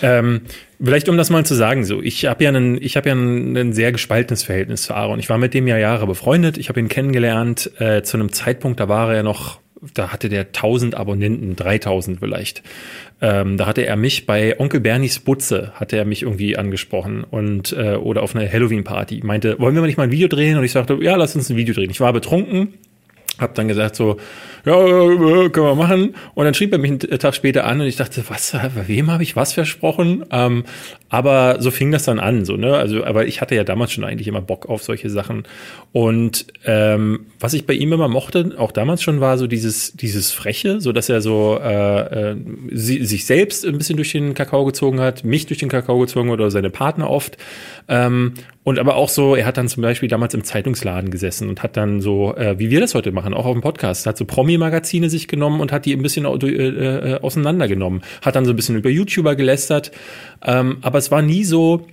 [0.02, 0.20] Ja.
[0.20, 0.42] Ähm,
[0.82, 3.74] Vielleicht um das mal zu sagen, so ich habe ja ein ich habe ja ein,
[3.74, 5.20] sehr gespaltenes Verhältnis zu Aaron.
[5.20, 6.58] Ich war mit dem ja Jahre befreundet.
[6.58, 9.60] Ich habe ihn kennengelernt äh, zu einem Zeitpunkt, da war er noch
[9.94, 12.64] da hatte der 1000 Abonnenten, 3000 vielleicht.
[13.22, 17.74] Ähm, da hatte er mich bei Onkel Bernies Butze, hatte er mich irgendwie angesprochen und
[17.74, 19.22] äh, oder auf einer Halloween-Party.
[19.24, 20.58] Meinte, wollen wir mal nicht mal ein Video drehen?
[20.58, 21.90] Und ich sagte, ja, lass uns ein Video drehen.
[21.90, 22.74] Ich war betrunken,
[23.40, 24.18] hab dann gesagt so,
[24.66, 26.16] ja, können wir machen.
[26.34, 28.56] Und dann schrieb er mich einen Tag später an und ich dachte, was,
[28.88, 30.26] wem habe ich was versprochen?
[30.32, 30.66] Ähm,
[31.10, 32.76] aber so fing das dann an, so, ne?
[32.76, 35.44] Also, aber ich hatte ja damals schon eigentlich immer Bock auf solche Sachen.
[35.94, 40.32] Und ähm, was ich bei ihm immer mochte, auch damals schon, war so dieses, dieses
[40.34, 42.36] Freche, so dass er so äh, äh,
[42.72, 46.30] sie, sich selbst ein bisschen durch den Kakao gezogen hat, mich durch den Kakao gezogen
[46.30, 47.38] oder seine Partner oft.
[47.88, 48.34] Ähm,
[48.68, 51.78] und aber auch so, er hat dann zum Beispiel damals im Zeitungsladen gesessen und hat
[51.78, 55.10] dann so, äh, wie wir das heute machen, auch auf dem Podcast, hat so Promi-Magazine
[55.10, 58.02] sich genommen und hat die ein bisschen äh, äh, auseinandergenommen.
[58.22, 59.92] Hat dann so ein bisschen über YouTuber gelästert.
[60.44, 61.86] Ähm, aber es war nie so,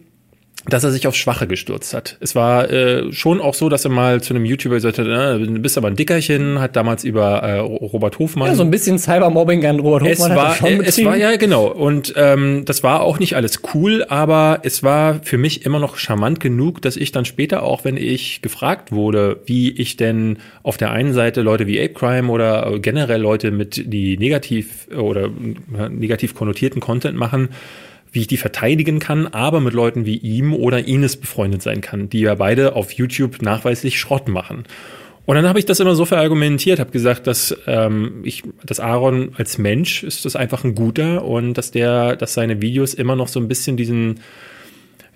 [0.67, 2.17] dass er sich aufs Schwache gestürzt hat.
[2.21, 5.39] Es war äh, schon auch so, dass er mal zu einem YouTuber gesagt hat, äh,
[5.39, 8.49] du bist aber ein Dickerchen, hat damals über äh, Robert Hofmann.
[8.49, 11.67] Ja, so ein bisschen Cybermobbing an Robert Hofmann es war, schon Es war ja genau
[11.67, 15.97] und ähm, das war auch nicht alles cool, aber es war für mich immer noch
[15.97, 20.77] charmant genug, dass ich dann später auch, wenn ich gefragt wurde, wie ich denn auf
[20.77, 25.89] der einen Seite Leute wie Ape Crime oder generell Leute mit die negativ oder äh,
[25.91, 27.51] negativ konnotierten Content machen,
[28.15, 32.09] wie ich die verteidigen kann, aber mit Leuten wie ihm oder Ines befreundet sein kann,
[32.09, 34.65] die ja beide auf YouTube nachweislich Schrott machen.
[35.27, 39.31] Und dann habe ich das immer so verargumentiert, habe gesagt, dass ähm, ich, dass Aaron
[39.37, 43.29] als Mensch ist das einfach ein guter und dass der, dass seine Videos immer noch
[43.29, 44.21] so ein bisschen diesen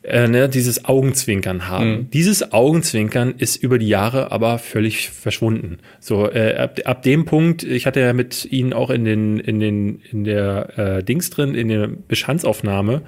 [0.09, 1.90] äh, ne, dieses Augenzwinkern haben.
[1.90, 2.11] Mhm.
[2.11, 5.79] Dieses Augenzwinkern ist über die Jahre aber völlig verschwunden.
[6.01, 9.61] So äh, ab, ab dem Punkt, ich hatte ja mit ihnen auch in den in
[9.61, 13.03] den in der äh, Dings drin in der Bestandsaufnahme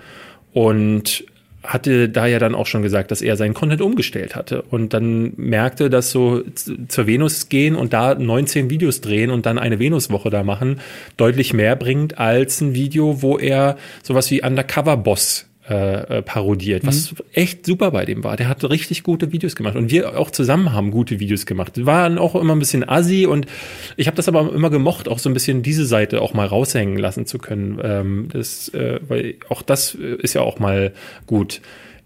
[0.52, 1.24] und
[1.62, 5.34] hatte da ja dann auch schon gesagt, dass er seinen Content umgestellt hatte und dann
[5.36, 6.42] merkte, dass so
[6.88, 10.80] zur Venus gehen und da 19 Videos drehen und dann eine Venuswoche da machen,
[11.18, 16.84] deutlich mehr bringt als ein Video, wo er sowas wie Undercover Boss äh, äh, parodiert,
[16.84, 17.18] was mhm.
[17.32, 18.36] echt super bei dem war.
[18.36, 21.86] Der hat richtig gute Videos gemacht und wir auch zusammen haben gute Videos gemacht.
[21.86, 23.46] Waren auch immer ein bisschen assi und
[23.96, 26.96] ich habe das aber immer gemocht, auch so ein bisschen diese Seite auch mal raushängen
[26.96, 27.78] lassen zu können.
[27.84, 30.92] Ähm, das, äh, weil auch das ist ja auch mal
[31.26, 31.60] gut.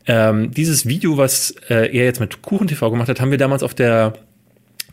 [0.06, 3.62] Ähm, dieses Video, was äh, er jetzt mit Kuchen TV gemacht hat, haben wir damals
[3.62, 4.12] auf der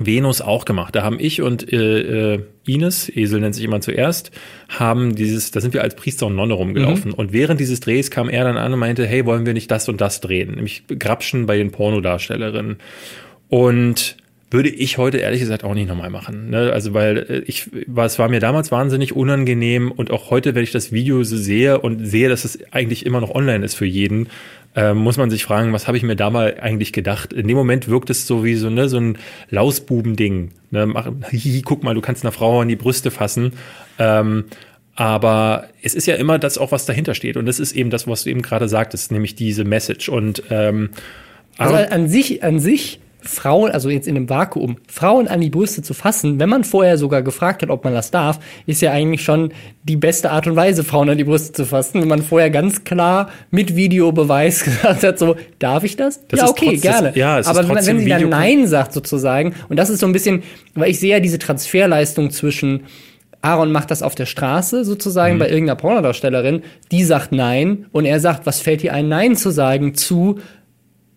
[0.06, 0.96] Venus auch gemacht.
[0.96, 4.32] Da haben ich und äh, äh, Ines, Esel nennt sich immer zuerst,
[4.70, 7.12] haben dieses, da sind wir als Priester und Nonne rumgelaufen.
[7.12, 7.16] Mhm.
[7.16, 9.90] Und während dieses Drehs kam er dann an und meinte, hey, wollen wir nicht das
[9.90, 10.56] und das drehen?
[10.56, 12.78] Nämlich Grapschen bei den Pornodarstellerinnen.
[13.50, 14.18] Und
[14.52, 16.50] würde ich heute ehrlich gesagt auch nicht nochmal machen.
[16.50, 16.72] Ne?
[16.74, 20.72] Also weil äh, ich, es war mir damals wahnsinnig unangenehm und auch heute, wenn ich
[20.72, 24.28] das Video so sehe und sehe, dass es eigentlich immer noch online ist für jeden,
[24.76, 27.34] äh, muss man sich fragen, was habe ich mir da mal eigentlich gedacht?
[27.34, 29.18] In dem Moment wirkt es so wie so, ne, so ein
[29.50, 30.52] Lausbubending.
[30.70, 30.86] Ne?
[30.86, 33.54] Mach, hihi, guck mal, du kannst einer Frau an die Brüste fassen.
[34.00, 34.46] Ähm,
[34.96, 37.38] aber es ist ja immer das auch, was dahinter steht.
[37.38, 40.10] Und das ist eben das, was du eben gerade sagtest, nämlich diese Message.
[40.10, 40.90] Und ähm,
[41.58, 45.82] also an sich, an sich Frauen, also jetzt in einem Vakuum, Frauen an die Brüste
[45.82, 49.24] zu fassen, wenn man vorher sogar gefragt hat, ob man das darf, ist ja eigentlich
[49.24, 49.54] schon
[49.84, 52.84] die beste Art und Weise, Frauen an die Brüste zu fassen, wenn man vorher ganz
[52.84, 56.26] klar mit Videobeweis gesagt hat, so, darf ich das?
[56.28, 57.12] das ja, okay, trotz, gerne.
[57.16, 60.08] Ja, es Aber ist wenn, wenn sie dann Nein sagt sozusagen, und das ist so
[60.08, 62.82] ein bisschen, weil ich sehe ja diese Transferleistung zwischen
[63.42, 65.40] Aaron macht das auf der Straße sozusagen mhm.
[65.40, 69.50] bei irgendeiner Pornodarstellerin, die sagt Nein und er sagt, was fällt dir ein, Nein zu
[69.50, 70.40] sagen zu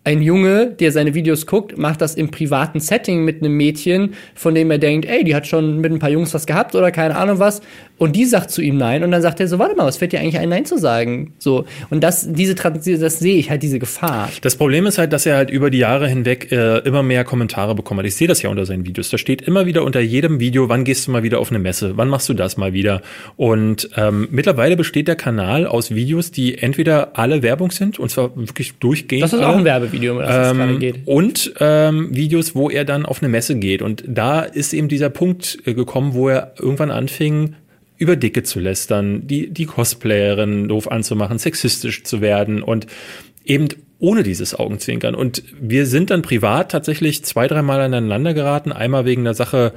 [0.05, 4.55] ein Junge, der seine Videos guckt, macht das im privaten Setting mit einem Mädchen, von
[4.55, 7.15] dem er denkt, ey, die hat schon mit ein paar Jungs was gehabt oder keine
[7.15, 7.61] Ahnung was.
[7.97, 9.03] Und die sagt zu ihm Nein.
[9.03, 11.33] Und dann sagt er so, warte mal, was fällt dir eigentlich ein, Nein zu sagen?
[11.39, 11.65] So.
[11.89, 14.29] Und das, diese, das sehe ich halt, diese Gefahr.
[14.41, 17.73] Das Problem ist halt, dass er halt über die Jahre hinweg äh, immer mehr Kommentare
[17.73, 18.05] bekommen hat.
[18.05, 19.09] Ich sehe das ja unter seinen Videos.
[19.09, 21.93] Da steht immer wieder unter jedem Video, wann gehst du mal wieder auf eine Messe?
[21.95, 23.01] Wann machst du das mal wieder?
[23.37, 28.35] Und ähm, mittlerweile besteht der Kanal aus Videos, die entweder alle Werbung sind, und zwar
[28.35, 29.23] wirklich durchgehend.
[29.23, 30.99] Das ist auch ein Werbevideo, um das ähm, gerade geht.
[31.05, 33.81] Und ähm, Videos, wo er dann auf eine Messe geht.
[33.81, 37.55] Und da ist eben dieser Punkt äh, gekommen, wo er irgendwann anfing,
[37.97, 42.87] über Dicke zu lästern, die, die Cosplayerin doof anzumachen, sexistisch zu werden und
[43.45, 45.15] eben ohne dieses Augenzwinkern.
[45.15, 48.71] Und wir sind dann privat tatsächlich zwei, dreimal aneinander geraten.
[48.71, 49.73] Einmal wegen der Sache,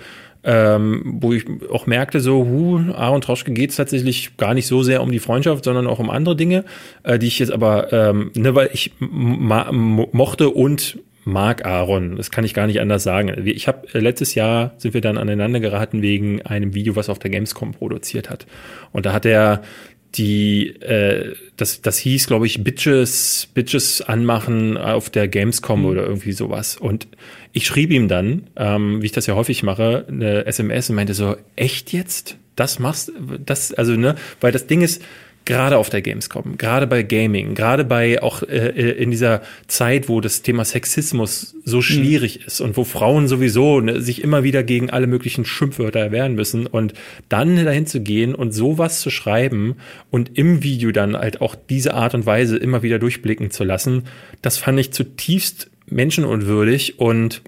[0.49, 4.83] ähm, wo ich auch merkte, so, hu, Aaron Troschke geht es tatsächlich gar nicht so
[4.83, 6.65] sehr um die Freundschaft, sondern auch um andere Dinge,
[7.03, 12.17] äh, die ich jetzt aber, ähm, ne, weil ich mochte und mag Aaron.
[12.17, 13.31] Das kann ich gar nicht anders sagen.
[13.45, 17.19] Ich habe äh, letztes Jahr sind wir dann aneinander geraten wegen einem Video, was auf
[17.19, 18.47] der Gamescom produziert hat.
[18.93, 19.61] Und da hat er
[20.15, 25.87] die, äh, das, das hieß, glaube ich, Bitches, Bitches anmachen auf der Gamescom mhm.
[25.87, 26.77] oder irgendwie sowas.
[26.77, 27.09] Und
[27.53, 31.15] ich schrieb ihm dann, ähm, wie ich das ja häufig mache, eine SMS und meinte
[31.15, 32.37] so, echt jetzt?
[32.57, 33.13] Das machst,
[33.45, 35.03] das, also, ne, weil das Ding ist,
[35.49, 40.07] gerade auf der Gamescom, gerade bei Gaming, gerade bei auch äh, äh, in dieser Zeit,
[40.09, 42.47] wo das Thema Sexismus so schwierig mhm.
[42.47, 46.67] ist und wo Frauen sowieso ne, sich immer wieder gegen alle möglichen Schimpfwörter erwehren müssen
[46.67, 46.93] und
[47.31, 49.77] dann dahin zu gehen und sowas zu schreiben
[50.11, 54.03] und im Video dann halt auch diese Art und Weise immer wieder durchblicken zu lassen,
[54.43, 57.41] das fand ich zutiefst menschenunwürdig und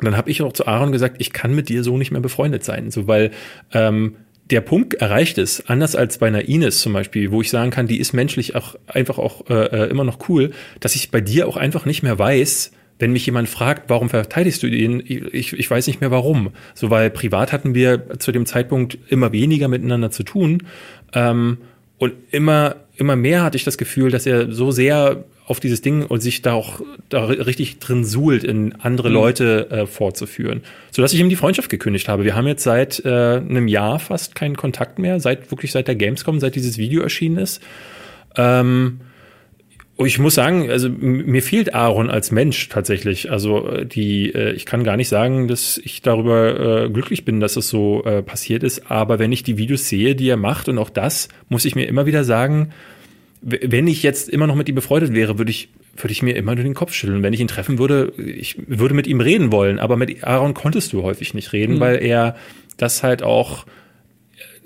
[0.00, 2.62] dann habe ich auch zu Aaron gesagt, ich kann mit dir so nicht mehr befreundet
[2.62, 3.32] sein, so weil
[3.72, 4.14] ähm,
[4.50, 7.88] der Punkt erreicht ist, anders als bei einer Ines zum Beispiel, wo ich sagen kann,
[7.88, 11.48] die ist menschlich auch einfach auch äh, äh, immer noch cool, dass ich bei dir
[11.48, 15.70] auch einfach nicht mehr weiß, wenn mich jemand fragt, warum verteidigst du ihn, ich, ich
[15.70, 16.52] weiß nicht mehr warum.
[16.74, 20.62] So, weil privat hatten wir zu dem Zeitpunkt immer weniger miteinander zu tun.
[21.12, 21.58] Ähm,
[21.98, 26.04] und immer, immer mehr hatte ich das Gefühl, dass er so sehr auf dieses Ding
[26.04, 29.14] und sich da auch da richtig drin suhlt, in andere mhm.
[29.14, 30.62] Leute äh, vorzuführen.
[30.90, 32.24] Sodass ich ihm die Freundschaft gekündigt habe.
[32.24, 35.94] Wir haben jetzt seit äh, einem Jahr fast keinen Kontakt mehr, seit wirklich seit der
[35.94, 37.62] Gamescom, seit dieses Video erschienen ist.
[38.36, 39.00] Ähm,
[39.98, 43.30] ich muss sagen, also mir fehlt Aaron als Mensch tatsächlich.
[43.30, 47.40] Also äh, die, äh, ich kann gar nicht sagen, dass ich darüber äh, glücklich bin,
[47.40, 48.90] dass es so äh, passiert ist.
[48.90, 51.88] Aber wenn ich die Videos sehe, die er macht und auch das, muss ich mir
[51.88, 52.72] immer wieder sagen,
[53.40, 56.54] wenn ich jetzt immer noch mit ihm befreundet wäre, würde ich, würde ich mir immer
[56.54, 57.22] nur den Kopf schütteln.
[57.22, 59.78] Wenn ich ihn treffen würde, ich würde mit ihm reden wollen.
[59.78, 61.80] Aber mit Aaron konntest du häufig nicht reden, mhm.
[61.80, 62.36] weil er
[62.76, 63.64] das halt auch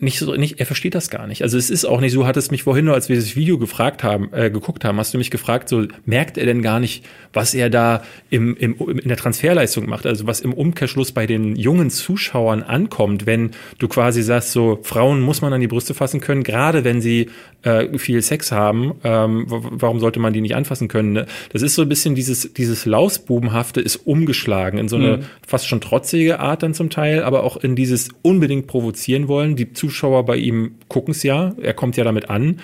[0.01, 1.43] nicht so, nicht, er versteht das gar nicht.
[1.43, 3.59] Also es ist auch nicht so, hat es mich vorhin nur, als wir das Video
[3.59, 7.05] gefragt haben, äh, geguckt haben, hast du mich gefragt, so merkt er denn gar nicht,
[7.33, 11.55] was er da im, im, in der Transferleistung macht, also was im Umkehrschluss bei den
[11.57, 16.21] jungen Zuschauern ankommt, wenn du quasi sagst, so Frauen muss man an die Brüste fassen
[16.21, 17.29] können, gerade wenn sie
[17.63, 21.13] äh, viel Sex haben, ähm, warum sollte man die nicht anfassen können?
[21.13, 21.27] Ne?
[21.53, 25.23] Das ist so ein bisschen dieses, dieses Lausbubenhafte ist umgeschlagen in so eine mhm.
[25.47, 29.57] fast schon trotzige Art dann zum Teil, aber auch in dieses unbedingt provozieren wollen.
[29.57, 32.61] Die Zuschauer bei ihm gucken es ja, er kommt ja damit an.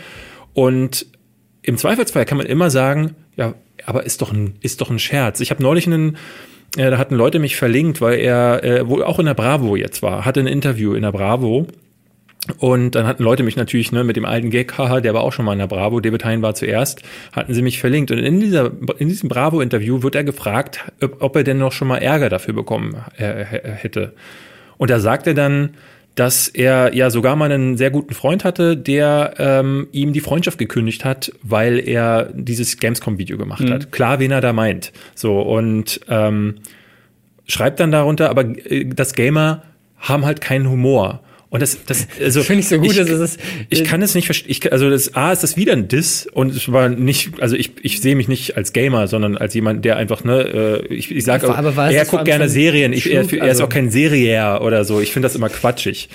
[0.55, 1.07] Und
[1.63, 3.55] im Zweifelsfall kann man immer sagen, ja,
[3.85, 5.41] aber ist doch ein, ist doch ein Scherz.
[5.41, 6.17] Ich habe neulich einen,
[6.77, 10.03] äh, da hatten Leute mich verlinkt, weil er äh, wohl auch in der Bravo jetzt
[10.03, 11.67] war, hatte ein Interview in der Bravo.
[12.59, 15.33] Und dann hatten Leute mich natürlich ne, mit dem alten Gag, haha, der war auch
[15.33, 18.11] schon mal in der Bravo, David Hein war zuerst, hatten sie mich verlinkt.
[18.11, 21.89] Und in, dieser, in diesem Bravo-Interview wird er gefragt, ob, ob, er denn noch schon
[21.89, 24.15] mal Ärger dafür bekommen äh, hätte.
[24.79, 25.71] Und da sagt er dann,
[26.15, 30.59] dass er ja sogar mal einen sehr guten Freund hatte, der ähm, ihm die Freundschaft
[30.59, 33.73] gekündigt hat, weil er dieses Gamescom-Video gemacht mhm.
[33.73, 33.93] hat.
[33.93, 34.93] Klar, wen er da meint.
[35.15, 36.57] So, und ähm,
[37.47, 39.63] schreibt dann darunter, aber äh, das Gamer
[39.99, 41.21] haben halt keinen Humor.
[41.49, 44.27] Und das, das, also finde ich so gut, ich, dass es ich kann es nicht
[44.27, 44.73] verstehen.
[44.73, 48.01] Also das A ist das wieder ein Diss und es war nicht, also ich, ich
[48.01, 51.47] sehe mich nicht als Gamer, sondern als jemand, der einfach ne, äh, ich, ich sage,
[51.47, 52.93] er guckt gerne Serien.
[52.93, 55.01] Ich, er, er ist auch kein Seriär oder so.
[55.01, 56.09] Ich finde das immer quatschig.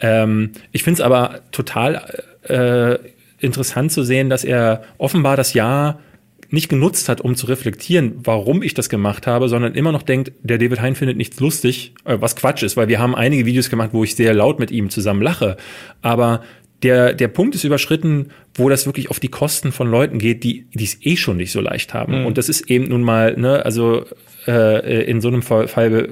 [0.00, 2.98] Ähm, ich finde es aber total äh,
[3.38, 6.00] interessant zu sehen, dass er offenbar das Jahr
[6.50, 10.32] nicht genutzt hat, um zu reflektieren, warum ich das gemacht habe, sondern immer noch denkt,
[10.42, 13.70] der David Hein findet nichts lustig, äh, was Quatsch ist, weil wir haben einige Videos
[13.70, 15.56] gemacht, wo ich sehr laut mit ihm zusammen lache.
[16.02, 16.42] Aber
[16.82, 20.66] der, der Punkt ist überschritten, wo das wirklich auf die Kosten von Leuten geht, die
[20.74, 22.20] die es eh schon nicht so leicht haben.
[22.20, 22.26] Mhm.
[22.26, 24.04] Und das ist eben nun mal, ne, also
[24.46, 26.08] äh, in so einem Fall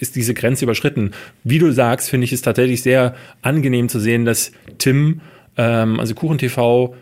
[0.00, 1.12] ist diese Grenze überschritten.
[1.44, 5.20] Wie du sagst, finde ich es tatsächlich sehr angenehm zu sehen, dass Tim,
[5.56, 6.94] ähm, also KuchenTV,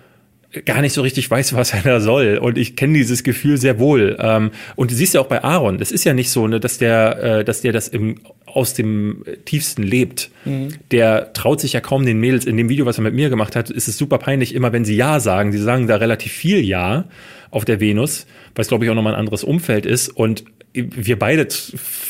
[0.65, 2.39] gar nicht so richtig weiß, was er da soll.
[2.39, 4.17] Und ich kenne dieses Gefühl sehr wohl.
[4.21, 6.79] Ähm, und du siehst ja auch bei Aaron, das ist ja nicht so, ne, dass
[6.79, 8.17] der, äh, dass der das im,
[8.47, 10.31] aus dem tiefsten lebt.
[10.45, 10.69] Mhm.
[10.91, 12.45] Der traut sich ja kaum den Mädels.
[12.45, 14.85] In dem Video, was er mit mir gemacht hat, ist es super peinlich, immer wenn
[14.85, 15.53] sie Ja sagen.
[15.53, 17.05] Sie sagen da relativ viel Ja
[17.51, 20.09] auf der Venus, weil es, glaube ich, auch nochmal ein anderes Umfeld ist.
[20.09, 20.45] Und
[20.77, 21.49] wir beide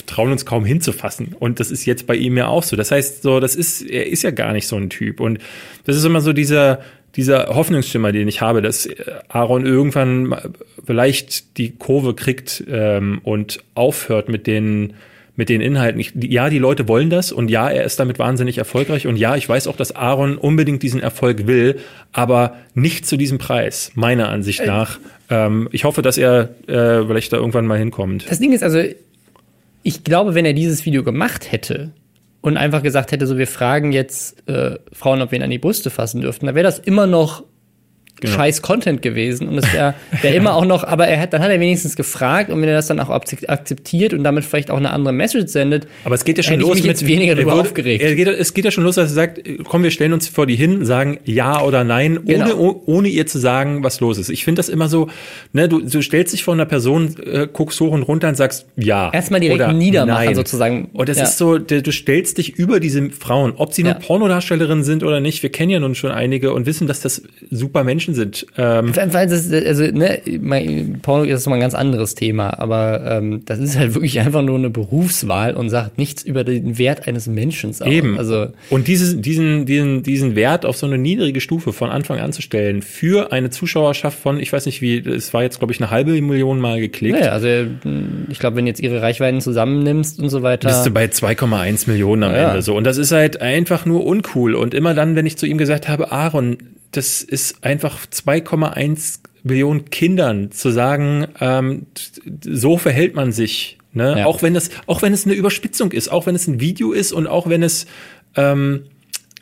[0.07, 1.37] trauen uns kaum hinzufassen.
[1.39, 2.75] Und das ist jetzt bei ihm ja auch so.
[2.75, 5.21] Das heißt, so, das ist, er ist ja gar nicht so ein Typ.
[5.21, 5.39] Und
[5.85, 6.81] das ist immer so dieser,
[7.17, 8.89] dieser Hoffnungsschimmer, den ich habe, dass
[9.29, 10.35] Aaron irgendwann
[10.85, 14.95] vielleicht die Kurve kriegt ähm, und aufhört mit den
[15.37, 16.01] mit den Inhalten.
[16.01, 19.37] Ich, ja, die Leute wollen das und ja, er ist damit wahnsinnig erfolgreich und ja,
[19.37, 21.79] ich weiß auch, dass Aaron unbedingt diesen Erfolg will,
[22.13, 24.99] aber nicht zu diesem Preis, meiner Ansicht äh, nach.
[25.29, 28.25] Ähm, ich hoffe, dass er äh, vielleicht da irgendwann mal hinkommt.
[28.31, 28.81] Das Ding ist also,
[29.83, 31.93] ich glaube, wenn er dieses Video gemacht hätte,
[32.47, 35.59] und einfach gesagt hätte, so wir fragen jetzt äh, Frauen, ob wir ihn an die
[35.59, 37.43] Brüste fassen dürften, dann wäre das immer noch
[38.21, 38.35] genau.
[38.35, 41.51] scheiß Content gewesen und es wäre wär immer auch noch, aber er hat, dann hat
[41.51, 44.91] er wenigstens gefragt und wenn er das dann auch akzeptiert und damit vielleicht auch eine
[44.91, 45.87] andere Message sendet.
[46.05, 48.03] Aber es geht ja schon los mit jetzt weniger darüber wurde, aufgeregt.
[48.03, 50.47] Er geht, es geht ja schon los, dass er sagt, komm, wir stellen uns vor
[50.47, 52.57] die hin, sagen ja oder nein, genau.
[52.57, 54.31] ohne, ohne ihr zu sagen, was los ist.
[54.31, 55.09] Ich finde das immer so,
[55.53, 58.67] ne, du, du stellst dich vor einer Person, äh, guckst hoch und runter und sagst
[58.77, 59.11] ja.
[59.13, 60.35] Erstmal direkt oder niedermachen nein.
[60.35, 60.91] sozusagen.
[60.93, 61.25] Und das ja.
[61.25, 63.95] ist so, du stellst dich über diese Frauen, ob sie ja.
[63.95, 65.43] Pornodarstellerinnen sind oder nicht.
[65.43, 68.47] Wir kennen ja nun schon einige und wissen, dass das super Menschen sind.
[68.57, 70.21] Ähm, das, also, ne,
[71.03, 74.57] Porno ist mal ein ganz anderes Thema, aber ähm, das ist halt wirklich einfach nur
[74.57, 77.81] eine Berufswahl und sagt nichts über den Wert eines Menschen aus.
[77.81, 78.19] Eben.
[78.19, 82.33] Also, und dieses, diesen, diesen, diesen Wert auf so eine niedrige Stufe von Anfang an
[82.33, 85.81] zu stellen für eine Zuschauerschaft von, ich weiß nicht wie, es war jetzt, glaube ich,
[85.81, 87.19] eine halbe Million Mal geklickt.
[87.19, 87.49] Naja, also
[88.29, 90.69] ich glaube, wenn jetzt ihre Reichweiten zusammennimmst und so weiter.
[90.69, 92.49] Bist du bei 2,1 Millionen am ja.
[92.49, 92.77] Ende so.
[92.77, 94.55] Und das ist halt einfach nur uncool.
[94.55, 96.59] Und immer dann, wenn ich zu ihm gesagt habe, Aaron,
[96.97, 101.87] das ist einfach 2,1 Millionen Kindern zu sagen, ähm,
[102.45, 103.79] so verhält man sich.
[103.93, 104.19] Ne?
[104.19, 104.27] Ja.
[104.27, 107.13] Auch wenn es, auch wenn es eine Überspitzung ist, auch wenn es ein Video ist
[107.13, 107.87] und auch wenn es
[108.35, 108.85] ähm,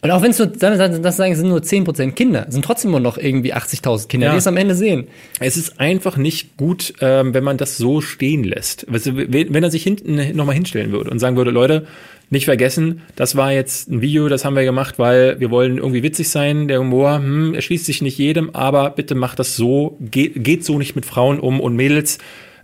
[0.04, 3.00] und auch wenn es nur, das sagen, es sind nur 10% Kinder, sind trotzdem nur
[3.00, 4.32] noch irgendwie 80.000 Kinder, ja.
[4.32, 5.06] die es am Ende sehen.
[5.40, 8.84] Es ist einfach nicht gut, ähm, wenn man das so stehen lässt.
[8.86, 11.86] Wenn er sich hinten nochmal hinstellen würde und sagen würde, Leute,
[12.34, 16.02] nicht vergessen, das war jetzt ein Video, das haben wir gemacht, weil wir wollen irgendwie
[16.02, 16.68] witzig sein.
[16.68, 20.76] Der Humor hm, erschließt sich nicht jedem, aber bitte macht das so, geht, geht so
[20.78, 22.18] nicht mit Frauen um und Mädels.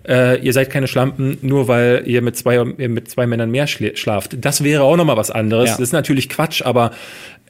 [0.06, 4.36] Äh, ihr seid keine Schlampen, nur weil ihr mit zwei, mit zwei Männern mehr schlaft.
[4.44, 5.70] Das wäre auch nochmal was anderes.
[5.70, 5.72] Ja.
[5.76, 6.92] Das ist natürlich Quatsch, aber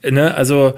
[0.09, 0.75] ne, also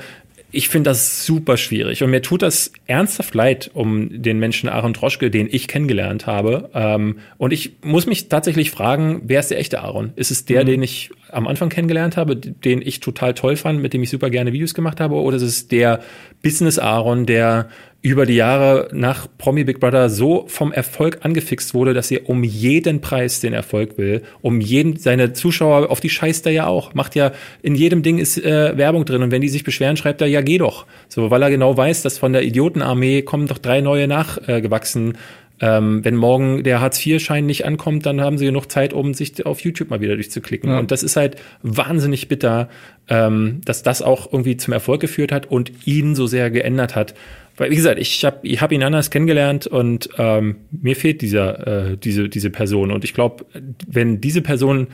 [0.54, 4.92] ich finde das super schwierig und mir tut das ernsthaft leid um den Menschen Aaron
[4.92, 6.68] Troschke, den ich kennengelernt habe.
[6.74, 10.12] Ähm, und ich muss mich tatsächlich fragen, wer ist der echte Aaron?
[10.14, 10.66] Ist es der, mhm.
[10.66, 14.28] den ich am Anfang kennengelernt habe, den ich total toll fand, mit dem ich super
[14.28, 16.00] gerne Videos gemacht habe, oder ist es der
[16.42, 17.70] Business Aaron, der
[18.02, 22.42] über die Jahre nach Promi Big Brother so vom Erfolg angefixt wurde, dass er um
[22.42, 26.94] jeden Preis den Erfolg will, um jeden seine Zuschauer auf die scheißt er ja auch,
[26.94, 27.30] macht ja
[27.62, 30.40] in jedem Ding ist äh, Werbung drin und wenn die sich beschweren, schreibt er ja
[30.40, 34.08] geh doch, so weil er genau weiß, dass von der Idiotenarmee kommen doch drei neue
[34.08, 35.12] nachgewachsen.
[35.12, 35.18] Äh,
[35.62, 39.60] ähm, wenn morgen der Hartz-IV-Schein nicht ankommt, dann haben sie genug Zeit, um sich auf
[39.60, 40.70] YouTube mal wieder durchzuklicken.
[40.70, 40.80] Ja.
[40.80, 42.68] Und das ist halt wahnsinnig bitter,
[43.08, 47.14] ähm, dass das auch irgendwie zum Erfolg geführt hat und ihn so sehr geändert hat.
[47.56, 51.90] Weil, wie gesagt, ich habe ich hab ihn anders kennengelernt und ähm, mir fehlt dieser,
[51.92, 52.90] äh, diese, diese Person.
[52.90, 53.44] Und ich glaube,
[53.86, 54.88] wenn diese Person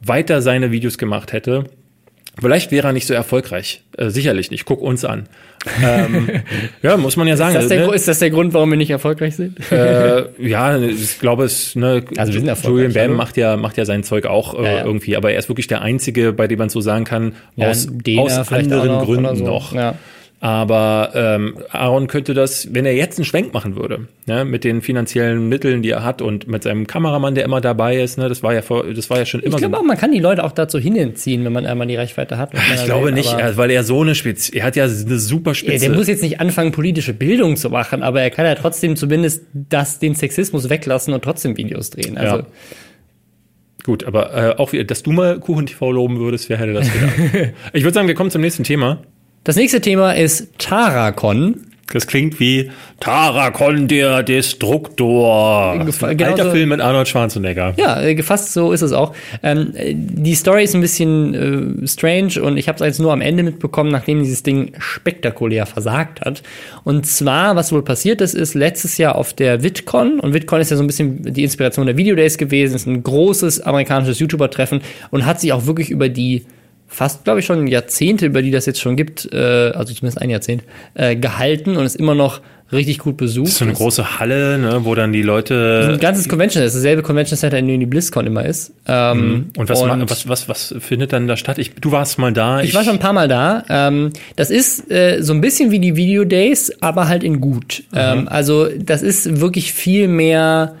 [0.00, 1.64] weiter seine Videos gemacht hätte,
[2.40, 3.82] vielleicht wäre er nicht so erfolgreich.
[3.98, 4.64] Äh, sicherlich nicht.
[4.64, 5.28] Guck uns an.
[5.82, 6.28] ähm,
[6.82, 7.54] ja, muss man ja sagen.
[7.54, 7.94] Ist das, der, ne?
[7.94, 9.70] ist das der Grund, warum wir nicht erfolgreich sind?
[9.70, 13.14] äh, ja, ich glaube, es, ne, also wir sind Julian Bam also.
[13.14, 14.84] macht ja, macht ja sein Zeug auch äh, ja, ja.
[14.84, 17.88] irgendwie, aber er ist wirklich der Einzige, bei dem man so sagen kann, ja, aus,
[18.16, 19.44] aus anderen Gründen so.
[19.44, 19.74] noch.
[20.44, 24.82] Aber ähm, Aaron könnte das, wenn er jetzt einen Schwenk machen würde, ne, mit den
[24.82, 28.42] finanziellen Mitteln, die er hat und mit seinem Kameramann, der immer dabei ist, ne, das
[28.42, 29.54] war ja vor, das war ja schon immer.
[29.54, 29.80] Ich glaube so.
[29.80, 32.52] auch, man kann die Leute auch dazu hinziehen, wenn man einmal die Reichweite hat.
[32.74, 35.82] Ich glaube will, nicht, weil er so eine Spitze, er hat ja eine super Spitze.
[35.82, 38.96] Ja, der muss jetzt nicht anfangen, politische Bildung zu machen, aber er kann ja trotzdem
[38.96, 42.18] zumindest das, den Sexismus weglassen und trotzdem Videos drehen.
[42.18, 42.36] Also.
[42.36, 42.46] Ja.
[43.82, 47.54] Gut, aber äh, auch dass du mal Kuchen TV loben würdest, wer hätte das gedacht?
[47.72, 49.00] ich würde sagen, wir kommen zum nächsten Thema.
[49.44, 51.66] Das nächste Thema ist Tarakon.
[51.92, 55.84] Das klingt wie Tarakon, der Destruktor.
[55.84, 57.74] Gef ein alter Film mit Arnold Schwarzenegger.
[57.76, 59.14] Ja, äh, gefasst so ist es auch.
[59.42, 63.20] Ähm, die Story ist ein bisschen äh, strange und ich habe es jetzt nur am
[63.20, 66.42] Ende mitbekommen, nachdem dieses Ding spektakulär versagt hat.
[66.84, 70.70] Und zwar, was wohl passiert ist, ist letztes Jahr auf der VidCon und VidCon ist
[70.70, 74.80] ja so ein bisschen die Inspiration der Video Days gewesen, ist ein großes amerikanisches YouTuber-Treffen
[75.10, 76.46] und hat sich auch wirklich über die
[76.94, 80.30] fast, glaube ich, schon Jahrzehnte, über die das jetzt schon gibt, äh, also zumindest ein
[80.30, 80.62] Jahrzehnt,
[80.94, 82.40] äh, gehalten und ist immer noch
[82.72, 83.46] richtig gut besucht.
[83.46, 85.90] Das ist so eine große Halle, ne, wo dann die Leute.
[85.92, 88.72] Ein ganzes Convention, das ist dasselbe Convention Center, in dem die BlizzCon immer ist.
[88.86, 89.50] Ähm, mhm.
[89.56, 91.58] und was, und was, was, was findet dann da statt?
[91.58, 92.60] Ich, du warst mal da.
[92.60, 93.64] Ich, ich war schon ein paar Mal da.
[93.68, 97.84] Ähm, das ist äh, so ein bisschen wie die Video Days, aber halt in gut.
[97.92, 97.98] Mhm.
[97.98, 100.74] Ähm, also das ist wirklich viel mehr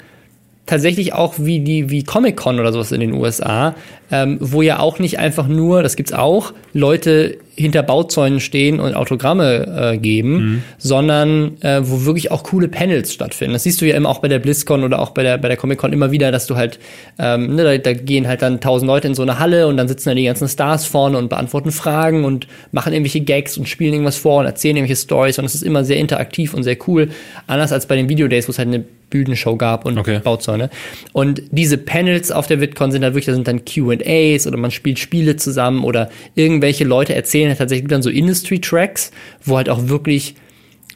[0.66, 3.74] tatsächlich auch wie die wie Comic Con oder sowas in den USA,
[4.10, 8.94] ähm, wo ja auch nicht einfach nur, das gibt's auch, Leute hinter Bauzäunen stehen und
[8.94, 10.62] Autogramme äh, geben, mhm.
[10.78, 13.52] sondern äh, wo wirklich auch coole Panels stattfinden.
[13.52, 15.56] Das siehst du ja immer auch bei der BlizzCon oder auch bei der bei der
[15.56, 16.78] Comic Con immer wieder, dass du halt
[17.18, 19.88] ähm, ne, da, da gehen halt dann tausend Leute in so eine Halle und dann
[19.88, 23.92] sitzen da die ganzen Stars vorne und beantworten Fragen und machen irgendwelche Gags und spielen
[23.92, 27.08] irgendwas vor und erzählen irgendwelche Stories und es ist immer sehr interaktiv und sehr cool.
[27.46, 28.84] Anders als bei den Video Days, wo es halt eine
[29.14, 30.18] Bühnenshow gab und okay.
[30.24, 30.70] Bauzäune.
[31.12, 34.72] Und diese Panels auf der VidCon sind halt wirklich, da sind dann Q&As oder man
[34.72, 39.12] spielt Spiele zusammen oder irgendwelche Leute erzählen tatsächlich dann so Industry-Tracks,
[39.44, 40.34] wo halt auch wirklich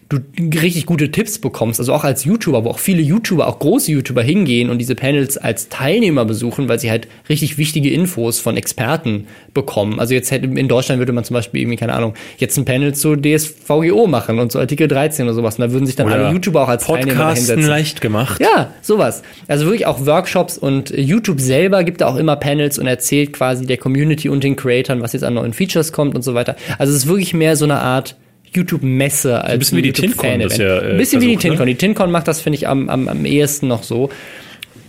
[0.09, 3.93] du richtig gute Tipps bekommst, also auch als YouTuber, wo auch viele YouTuber, auch große
[3.93, 8.57] YouTuber hingehen und diese Panels als Teilnehmer besuchen, weil sie halt richtig wichtige Infos von
[8.57, 10.01] Experten bekommen.
[10.01, 12.95] Also jetzt hätte in Deutschland würde man zum Beispiel irgendwie, keine Ahnung, jetzt ein Panel
[12.95, 15.57] zu DSVGO machen und zu Artikel 13 oder sowas.
[15.57, 17.69] Und da würden sich dann Oder alle YouTuber auch als Teilnehmer Podcasten hinsetzen.
[17.69, 18.41] leicht gemacht.
[18.41, 19.23] Ja, sowas.
[19.47, 23.67] Also wirklich auch Workshops und YouTube selber gibt da auch immer Panels und erzählt quasi
[23.67, 26.57] der Community und den Creatoren, was jetzt an neuen Features kommt und so weiter.
[26.79, 28.17] Also es ist wirklich mehr so eine Art
[28.55, 31.51] YouTube-Messe als bisschen wie die TinCon, das ja, äh, Ein bisschen wie die versucht, ne?
[31.51, 31.67] TinCon.
[31.67, 34.11] Die TinCon macht das, finde ich, am, am, am ehesten noch so.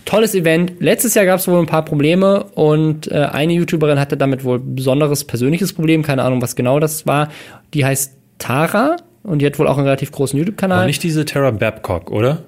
[0.04, 0.72] Tolles Event.
[0.80, 4.58] Letztes Jahr gab es wohl ein paar Probleme und äh, eine YouTuberin hatte damit wohl
[4.58, 6.02] ein besonderes persönliches Problem.
[6.02, 7.28] Keine Ahnung, was genau das war.
[7.74, 10.86] Die heißt Tara und die hat wohl auch einen relativ großen YouTube-Kanal.
[10.86, 12.42] nicht diese Tara Babcock, oder?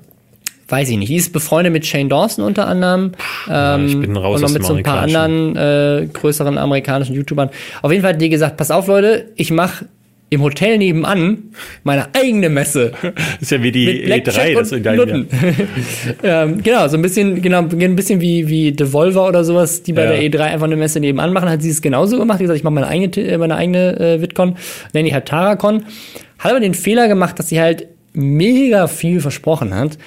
[0.68, 1.10] Weiß ich nicht.
[1.10, 3.12] Die ist befreundet mit Shane Dawson unter anderem.
[3.50, 6.56] ähm, ich bin raus und noch aus mit dem so ein paar anderen äh, größeren
[6.56, 7.50] amerikanischen YouTubern.
[7.82, 9.84] Auf jeden Fall hat die gesagt, pass auf Leute, ich mache
[10.32, 11.50] im Hotel nebenan
[11.84, 12.92] meine eigene Messe.
[13.02, 13.12] Das
[13.42, 15.28] ist ja wie die Mit Blackjack E3, das in deinem
[16.22, 20.04] ähm, genau, so ein bisschen, genau, ein bisschen wie, wie Devolver oder sowas, die bei
[20.04, 20.12] Ja.
[20.12, 22.36] der E3 einfach eine Messe nebenan machen, hat sie es genauso gemacht.
[22.36, 24.56] Hat gesagt, ich mache meine eigene, äh, meine eigene äh, VidCon,
[24.94, 25.84] nenne die halt Taracon.
[26.38, 29.98] Hat aber den Fehler gemacht, dass sie halt mega viel versprochen hat.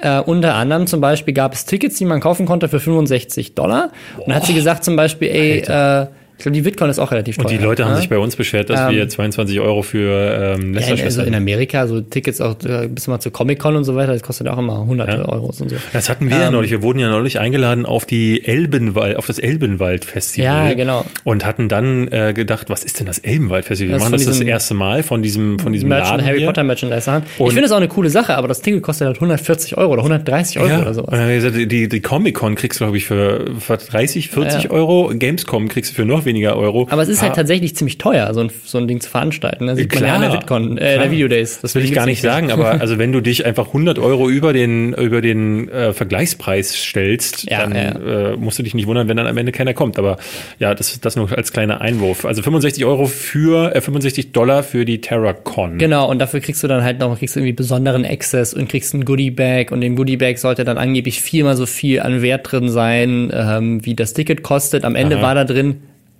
[0.00, 3.92] Äh, unter anderem zum Beispiel gab es Tickets, die man kaufen konnte für 65 Dollar.
[4.16, 6.06] Und dann hat sie gesagt zum Beispiel, ey, äh,
[6.38, 7.46] ich glaube, die VidCon ist auch relativ teuer.
[7.46, 7.98] Und die Leute haben ne?
[7.98, 11.22] sich bei uns beschwert, dass Ähm, wir 22 Euro für ähm, ja, Lester in, also
[11.22, 14.48] in Amerika, so Tickets auch äh, bis mal zur Comic-Con und so weiter, das kostet
[14.48, 15.28] auch immer hunderte Ja.
[15.28, 15.76] Euros und so.
[15.92, 16.70] Das hatten wir ja neulich.
[16.70, 20.68] Wir wurden ja neulich eingeladen auf die Elbenwald, auf das Elbenwald-Festival.
[20.68, 21.04] Ja, genau.
[21.24, 23.94] Und hatten dann äh, gedacht, was ist denn das Elbenwald-Festival?
[23.94, 26.46] Wir machen das das erste Mal von diesem, von diesem Merchant, Laden Harry hier.
[26.48, 27.24] Potter Merchandise haben.
[27.38, 30.02] Ich finde das auch eine coole Sache, aber das Ticket kostet halt 140 Euro oder
[30.02, 31.06] 130 Euro Ja, oder sowas.
[31.08, 34.28] und dann haben wir gesagt, die, die Comic-Con kriegst du, glaube ich, für, für 30,
[34.28, 34.70] 40 Ja.
[34.70, 35.12] Euro.
[35.16, 36.86] Gamescom kriegst du für noch weniger Euro.
[36.90, 39.66] Aber es ist halt Ah, tatsächlich ziemlich teuer, so ein, so ein Ding zu veranstalten.
[39.66, 40.98] Das sieht man ja an der Klar, VidCon, äh, klar.
[41.04, 41.60] der Video Days.
[41.60, 44.52] Das will ich gar nicht sagen, aber also wenn du dich einfach 100 Euro über
[44.52, 48.32] den über den äh, Vergleichspreis stellst, Ja, dann ja.
[48.32, 49.98] Äh, musst du dich nicht wundern, wenn dann am Ende keiner kommt.
[49.98, 50.16] Aber
[50.58, 52.24] ja, das das nur als kleiner Einwurf.
[52.24, 55.78] Also 65 Euro für äh, 65 Dollar für die TerraCon.
[55.78, 58.94] Genau, und dafür kriegst du dann halt noch, kriegst du irgendwie besonderen Access und kriegst
[58.94, 63.30] ein Goodie-Bag und im Goodie-Bag sollte dann angeblich viermal so viel an Wert drin sein,
[63.32, 64.84] ähm, wie das Ticket kostet.
[64.84, 65.22] Am Ende Aha.
[65.22, 65.76] war da drin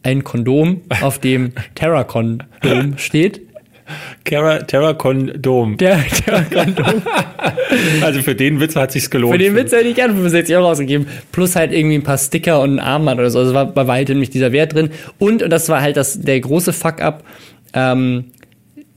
[0.07, 3.43] ein Kondom, auf dem Terracon-Dom steht.
[4.25, 5.77] Terra, TerraCon Dom.
[5.77, 7.03] Der Terracon-Dom.
[8.03, 9.35] Also für den Witz hat sich's gelohnt.
[9.35, 11.07] Für den Witz hätte ich gerne 65 Euro ausgegeben.
[11.31, 13.39] Plus halt irgendwie ein paar Sticker und ein Armband oder so.
[13.39, 14.91] Also war bei weitem nicht dieser Wert drin.
[15.19, 17.23] Und, und das war halt das, der große Fuck-up,
[17.75, 18.27] ähm,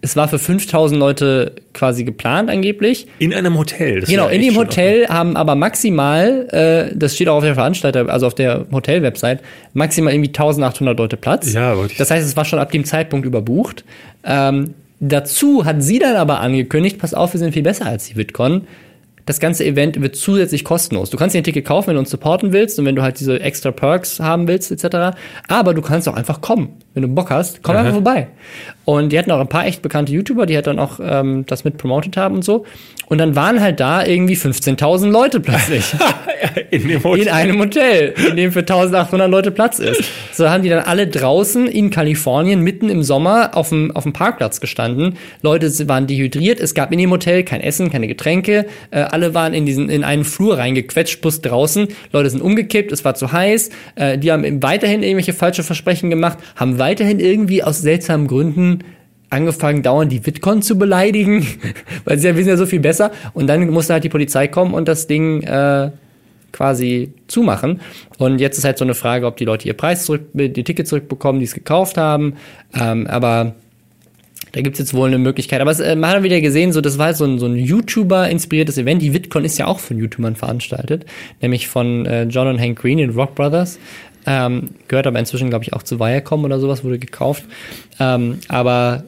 [0.02, 3.08] es war für 5000 Leute quasi geplant angeblich.
[3.20, 4.00] in einem Hotel.
[4.02, 8.08] Das Genau, in dem Hotel haben aber maximal, äh, das steht auch auf der Veranstalter,
[8.10, 9.40] also auf der Hotel-Website,
[9.74, 11.52] maximal irgendwie 1800 Leute Platz.
[11.54, 13.84] Ja, wollte ich- Das heißt, es war schon ab dem Zeitpunkt überbucht.
[14.24, 18.16] Ähm, dazu hat sie dann aber angekündigt, pass auf, wir sind viel besser als die
[18.16, 18.68] VidCon.
[19.30, 21.12] Das ganze Event wird zusätzlich kostenlos.
[21.12, 23.20] Du kannst dir ein Ticket kaufen, wenn du uns supporten willst und wenn du halt
[23.20, 25.16] diese extra Perks haben willst, etc.
[25.48, 26.70] Aber du kannst auch einfach kommen.
[26.96, 28.30] Wenn du Bock hast, komm einfach vorbei.
[28.86, 31.64] Und die hatten auch ein paar echt bekannte YouTuber, die halt dann auch ähm, das
[31.64, 32.66] mit promotet haben und so.
[33.10, 35.84] Und dann waren halt da irgendwie 15.000 Leute plötzlich.
[36.72, 37.24] in dem Hotel.
[37.24, 40.04] in einem Hotel, in dem für 1800 Leute Platz ist.
[40.32, 44.14] So haben die dann alle draußen in Kalifornien mitten im Sommer auf dem, auf dem
[44.14, 45.18] Parkplatz gestanden.
[45.42, 48.68] Leute waren dehydriert, es gab in dem Hotel kein Essen, keine Getränke.
[48.92, 51.88] Äh, alle waren in diesen in einen Flur reingequetscht, plus draußen.
[52.14, 53.72] Leute sind umgekippt, es war zu heiß.
[53.96, 58.84] Äh, die haben weiterhin irgendwelche falsche Versprechen gemacht, haben weiterhin irgendwie aus seltsamen Gründen
[59.30, 61.46] angefangen, dauernd die Bitcoin zu beleidigen,
[62.06, 63.12] weil sie ja wissen ja so viel besser.
[63.34, 65.92] Und dann musste halt die Polizei kommen und das Ding äh,
[66.52, 67.82] quasi zumachen.
[68.18, 70.90] Und jetzt ist halt so eine Frage, ob die Leute ihr Preis zurück, die Tickets
[70.90, 72.36] zurückbekommen, die es gekauft haben.
[72.80, 73.56] Ähm, aber
[74.52, 75.62] da gibt's jetzt wohl eine Möglichkeit.
[75.62, 77.56] Aber es, äh, man hat wieder gesehen, so das war halt so ein, so ein
[77.56, 79.02] YouTuber-inspiriertes Event.
[79.02, 81.06] Die VidCon ist ja auch von YouTubern veranstaltet,
[81.42, 83.80] nämlich von äh, John und Hank Green, den Rock Brothers.
[84.26, 87.44] Ähm, gehört aber inzwischen, glaube ich, auch zu Viacom oder sowas, wurde gekauft.
[88.00, 89.04] Ähm, aber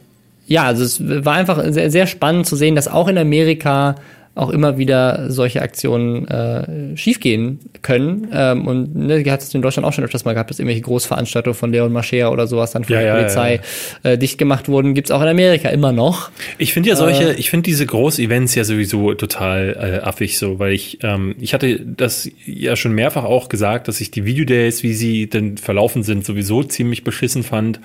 [0.46, 3.94] ja, also es war einfach sehr, sehr spannend zu sehen, dass auch in Amerika
[4.34, 8.28] auch immer wieder solche Aktionen äh, schiefgehen können.
[8.32, 11.54] Ähm, und ne, hat es in Deutschland auch schon öfters mal gehabt, dass irgendwelche Großveranstaltungen
[11.54, 13.60] von Leon Mascher oder sowas dann von Ja, der ja, Polizei
[14.02, 14.94] Äh, dicht gemacht wurden.
[14.94, 16.30] Gibt's auch in Amerika immer noch.
[16.58, 20.72] Ich finde ja solche, ich finde diese Groß-Events ja sowieso total äh, affig so, weil
[20.72, 24.94] ich, ähm, ich hatte das ja schon mehrfach auch gesagt, dass ich die Videodays, wie
[24.94, 27.80] sie denn verlaufen sind, sowieso ziemlich beschissen fand.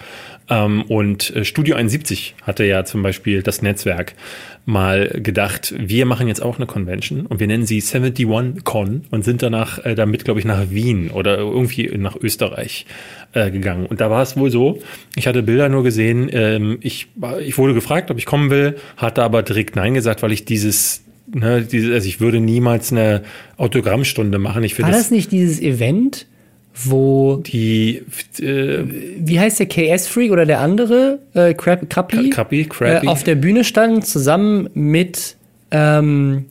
[0.50, 4.16] Ähm, und äh, Studio 71 hatte ja zum Beispiel das Netzwerk.
[4.68, 9.24] Mal gedacht, wir machen jetzt auch eine Convention und wir nennen sie 71 Con und
[9.24, 12.86] sind danach äh, damit, glaube ich, nach Wien oder irgendwie nach Österreich
[13.32, 13.86] äh, gegangen.
[13.86, 14.80] Und da war es wohl so,
[15.15, 17.07] ich hatte Bilder nur gesehen, ähm, ich,
[17.39, 21.03] ich wurde gefragt, ob ich kommen will, hatte aber direkt Nein gesagt, weil ich dieses
[21.30, 23.22] Ne, diese, also ich würde niemals eine
[23.57, 24.63] Autogrammstunde machen.
[24.63, 26.26] Ich War das, das nicht dieses Event,
[26.84, 28.03] wo die
[28.39, 28.84] äh,
[29.17, 33.07] wie heißt der KS Freak oder der andere äh, Krabby, Krabby, Krabby, Krabby.
[33.07, 35.38] Äh, auf der Bühne stand zusammen mit
[35.71, 36.45] ähm,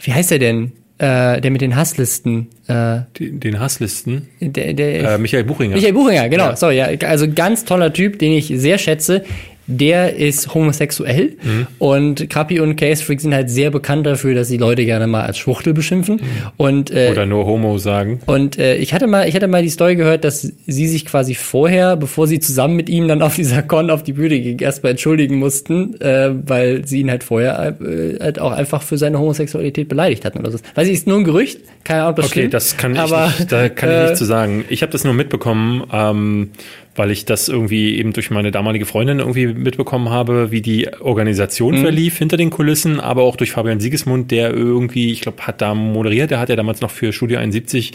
[0.00, 5.14] wie heißt er denn äh, der mit den Hasslisten äh, den, den Hasslisten der, der
[5.14, 6.56] äh, Michael Buchinger Michael Buchinger genau ja.
[6.56, 9.24] so ja also ganz toller Typ den ich sehr schätze
[9.70, 11.66] der ist homosexuell mhm.
[11.78, 15.22] und Krappi und Case Freak sind halt sehr bekannt dafür, dass sie Leute gerne mal
[15.22, 16.50] als Schwuchtel beschimpfen mhm.
[16.56, 18.20] und äh, oder nur Homo sagen.
[18.26, 21.34] Und äh, ich hatte mal, ich hatte mal die Story gehört, dass sie sich quasi
[21.34, 24.90] vorher, bevor sie zusammen mit ihm dann auf dieser Con auf die Bühne ging, erstmal
[24.90, 29.88] entschuldigen mussten, äh, weil sie ihn halt vorher äh, halt auch einfach für seine Homosexualität
[29.88, 30.58] beleidigt hatten oder so.
[30.74, 32.54] Weiß ich, ist nur ein Gerücht, keine Ahnung, ob das okay, stimmt.
[32.54, 34.64] das kann ich aber, nicht, da kann ich nicht zu sagen.
[34.68, 35.84] Ich habe das nur mitbekommen.
[35.92, 36.50] Ähm,
[36.96, 41.78] weil ich das irgendwie eben durch meine damalige Freundin irgendwie mitbekommen habe, wie die Organisation
[41.78, 41.82] mhm.
[41.82, 45.74] verlief hinter den Kulissen, aber auch durch Fabian Siegesmund, der irgendwie, ich glaube, hat da
[45.74, 47.92] moderiert, der hat ja damals noch für Studio 71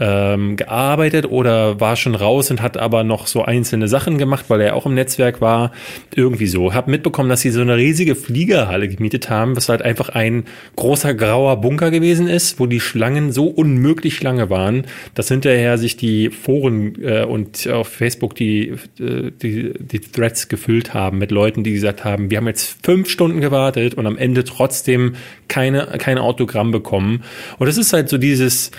[0.00, 4.60] ähm, gearbeitet oder war schon raus und hat aber noch so einzelne Sachen gemacht, weil
[4.60, 5.72] er auch im Netzwerk war.
[6.14, 6.74] Irgendwie so.
[6.74, 10.44] Hab mitbekommen, dass sie so eine riesige Fliegerhalle gemietet haben, was halt einfach ein
[10.76, 15.96] großer grauer Bunker gewesen ist, wo die Schlangen so unmöglich lange waren, dass hinterher sich
[15.96, 21.62] die Foren äh, und auf Facebook die, äh, die, die Threads gefüllt haben mit Leuten,
[21.62, 25.14] die gesagt haben, wir haben jetzt fünf Stunden gewartet und am Ende trotzdem
[25.46, 27.22] keine, kein Autogramm bekommen.
[27.58, 28.72] Und es ist halt so dieses,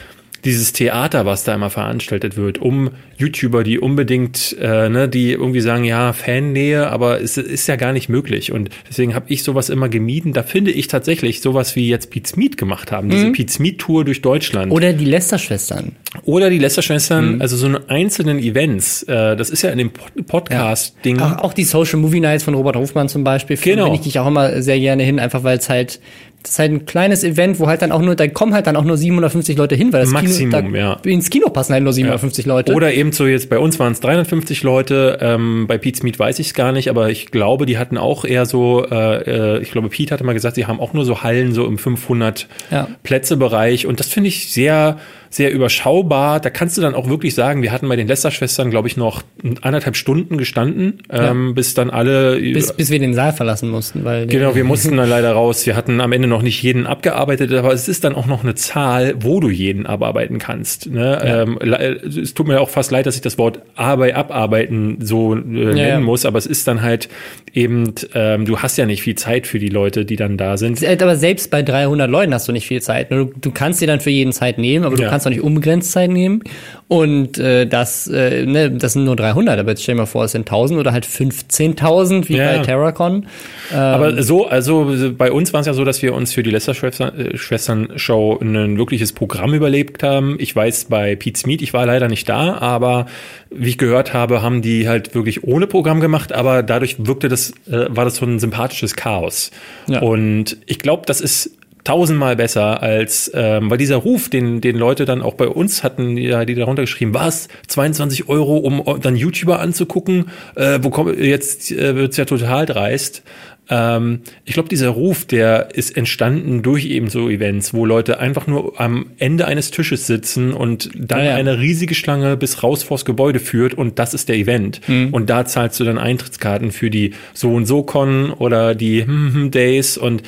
[0.46, 5.62] dieses Theater, was da immer veranstaltet wird, um YouTuber, die unbedingt, äh, ne, die irgendwie
[5.62, 8.52] sagen, ja, Fannähe, aber es ist ja gar nicht möglich.
[8.52, 10.34] Und deswegen habe ich sowas immer gemieden.
[10.34, 13.34] Da finde ich tatsächlich sowas wie jetzt Pete's Meet gemacht haben, diese mhm.
[13.34, 14.72] Pete's Meet Tour durch Deutschland.
[14.72, 15.94] Oder die Lester-Schwestern.
[16.24, 17.42] Oder die Lester-Schwestern, mhm.
[17.42, 19.04] also so eine einzelnen Events.
[19.04, 21.18] Äh, das ist ja in dem Podcast-Ding.
[21.18, 21.38] Ja.
[21.38, 23.58] Auch, auch, die Social Movie Nights von Robert Hofmann zum Beispiel.
[23.58, 23.86] Genau.
[23.86, 26.00] Bin ich dich auch immer sehr gerne hin, einfach weil es halt
[26.44, 28.76] das ist halt ein kleines Event, wo halt dann auch nur, da kommen halt dann
[28.76, 30.98] auch nur 750 Leute hin, weil das Maximum, Kino, ja.
[31.04, 32.54] ins Kino passen halt nur 750 ja.
[32.54, 32.74] Leute.
[32.74, 36.38] Oder eben so jetzt bei uns waren es 350 Leute, ähm, bei Pete's Meet weiß
[36.40, 39.72] ich es gar nicht, aber ich glaube, die hatten auch eher so, äh, äh, ich
[39.72, 42.88] glaube, Pete hatte mal gesagt, sie haben auch nur so Hallen so im 500 ja.
[43.02, 45.00] Plätze Bereich und das finde ich sehr
[45.36, 46.40] sehr überschaubar.
[46.40, 49.22] Da kannst du dann auch wirklich sagen, wir hatten bei den Lester-Schwestern, glaube ich, noch
[49.62, 51.32] anderthalb Stunden gestanden, ja.
[51.32, 52.40] ähm, bis dann alle.
[52.40, 54.28] Bis, bis wir den Saal verlassen mussten, weil.
[54.28, 55.66] Genau, wir mussten dann leider raus.
[55.66, 58.56] Wir hatten am Ende noch nicht jeden abgearbeitet, aber es ist dann auch noch eine
[58.56, 60.90] Zahl, wo du jeden abarbeiten kannst.
[60.90, 61.20] Ne?
[61.22, 61.42] Ja.
[61.42, 61.60] Ähm,
[62.06, 65.78] es tut mir auch fast leid, dass ich das Wort Arbeit abarbeiten so äh, nennen
[65.78, 67.10] ja, muss, aber es ist dann halt
[67.54, 70.82] eben, ähm, du hast ja nicht viel Zeit für die Leute, die dann da sind.
[70.86, 73.12] Aber selbst bei 300 Leuten hast du nicht viel Zeit.
[73.12, 75.42] Du, du kannst dir dann für jeden Zeit nehmen, aber du kannst kannst auch nicht
[75.42, 76.44] unbegrenzt Zeit nehmen.
[76.88, 80.26] Und äh, das, äh, ne, das sind nur 300, aber jetzt stell dir mal vor,
[80.26, 82.58] es sind 1000 oder halt 15.000 wie ja.
[82.58, 83.26] bei Terracon.
[83.74, 86.52] Ähm, aber so, also bei uns war es ja so, dass wir uns für die
[86.52, 90.36] Lester-Schwestern-Show ein wirkliches Programm überlebt haben.
[90.40, 93.08] Ich weiß bei Pete's Meet, ich war leider nicht da, aber
[93.50, 97.52] wie ich gehört habe, haben die halt wirklich ohne Programm gemacht, aber dadurch wirkte das,
[97.68, 99.50] äh, war das so ein sympathisches Chaos.
[99.88, 100.02] Ja.
[100.02, 101.52] Und ich glaube, das ist
[101.86, 106.18] tausendmal besser als, ähm, weil dieser Ruf, den, den Leute dann auch bei uns hatten,
[106.18, 110.26] die, die darunter geschrieben, was, 22 Euro, um dann YouTuber anzugucken,
[110.56, 113.24] äh, wo kommt, jetzt äh, wird's ja total dreist.
[113.70, 118.48] Ähm, ich glaube, dieser Ruf, der ist entstanden durch eben so Events, wo Leute einfach
[118.48, 121.36] nur am Ende eines Tisches sitzen und dann ja, ja.
[121.36, 124.82] eine riesige Schlange bis raus vors Gebäude führt und das ist der Event.
[124.88, 125.10] Mhm.
[125.14, 129.34] Und da zahlst du dann Eintrittskarten für die so und so Con oder die hm,
[129.34, 130.24] hm Days und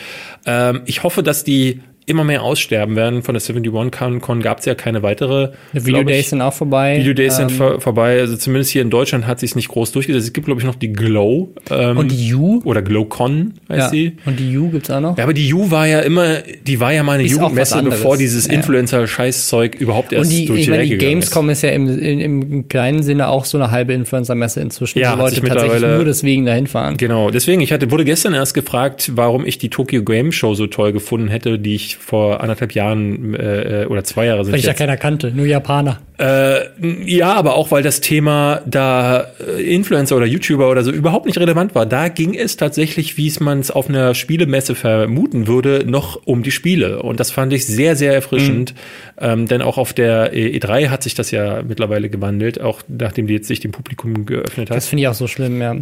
[0.46, 3.22] ähm, ich hoffe, dass die immer mehr aussterben werden.
[3.22, 5.52] Von der 71 Con gab es ja keine weitere.
[5.74, 7.00] Video Days sind auch vorbei.
[7.00, 8.22] Video Days ähm, sind vor, vorbei.
[8.22, 10.28] Also zumindest hier in Deutschland hat sich nicht groß durchgesetzt.
[10.28, 11.50] Es gibt, glaube ich, noch die Glow.
[11.70, 12.62] Ähm, und die U.
[12.64, 13.90] Oder GlowCon heißt ja.
[13.90, 14.14] sie.
[14.26, 15.18] Und die U gibt's auch noch.
[15.18, 18.16] Ja, aber die U war ja immer, die war ja mal eine ist Jugendmesse, bevor
[18.16, 18.54] dieses ja.
[18.54, 21.58] Influencer-Scheißzeug überhaupt erst und die, durch ich die meine, die Gamescom ist.
[21.58, 25.24] ist ja im, im, im, kleinen Sinne auch so eine halbe Influencer-Messe inzwischen, ja, wo
[25.24, 26.96] Leute tatsächlich nur deswegen dahin fahren.
[26.96, 30.68] Genau, deswegen, ich hatte, wurde gestern erst gefragt, warum ich die Tokyo Game Show so
[30.68, 34.54] toll gefunden hätte, die ich vor anderthalb Jahren äh, oder zwei Jahre sind.
[34.54, 36.00] Weil ich ja keiner kannte, nur Japaner.
[36.20, 36.66] Äh,
[37.06, 41.38] ja, aber auch weil das Thema da äh, Influencer oder YouTuber oder so überhaupt nicht
[41.38, 41.86] relevant war.
[41.86, 46.42] Da ging es tatsächlich, wie es man es auf einer Spielemesse vermuten würde, noch um
[46.42, 47.04] die Spiele.
[47.04, 48.74] Und das fand ich sehr, sehr erfrischend.
[48.74, 48.80] Mhm.
[49.20, 53.36] Ähm, denn auch auf der E3 hat sich das ja mittlerweile gewandelt, auch nachdem die
[53.36, 54.78] jetzt sich dem Publikum geöffnet hat.
[54.78, 55.76] Das finde ich auch so schlimm, ja.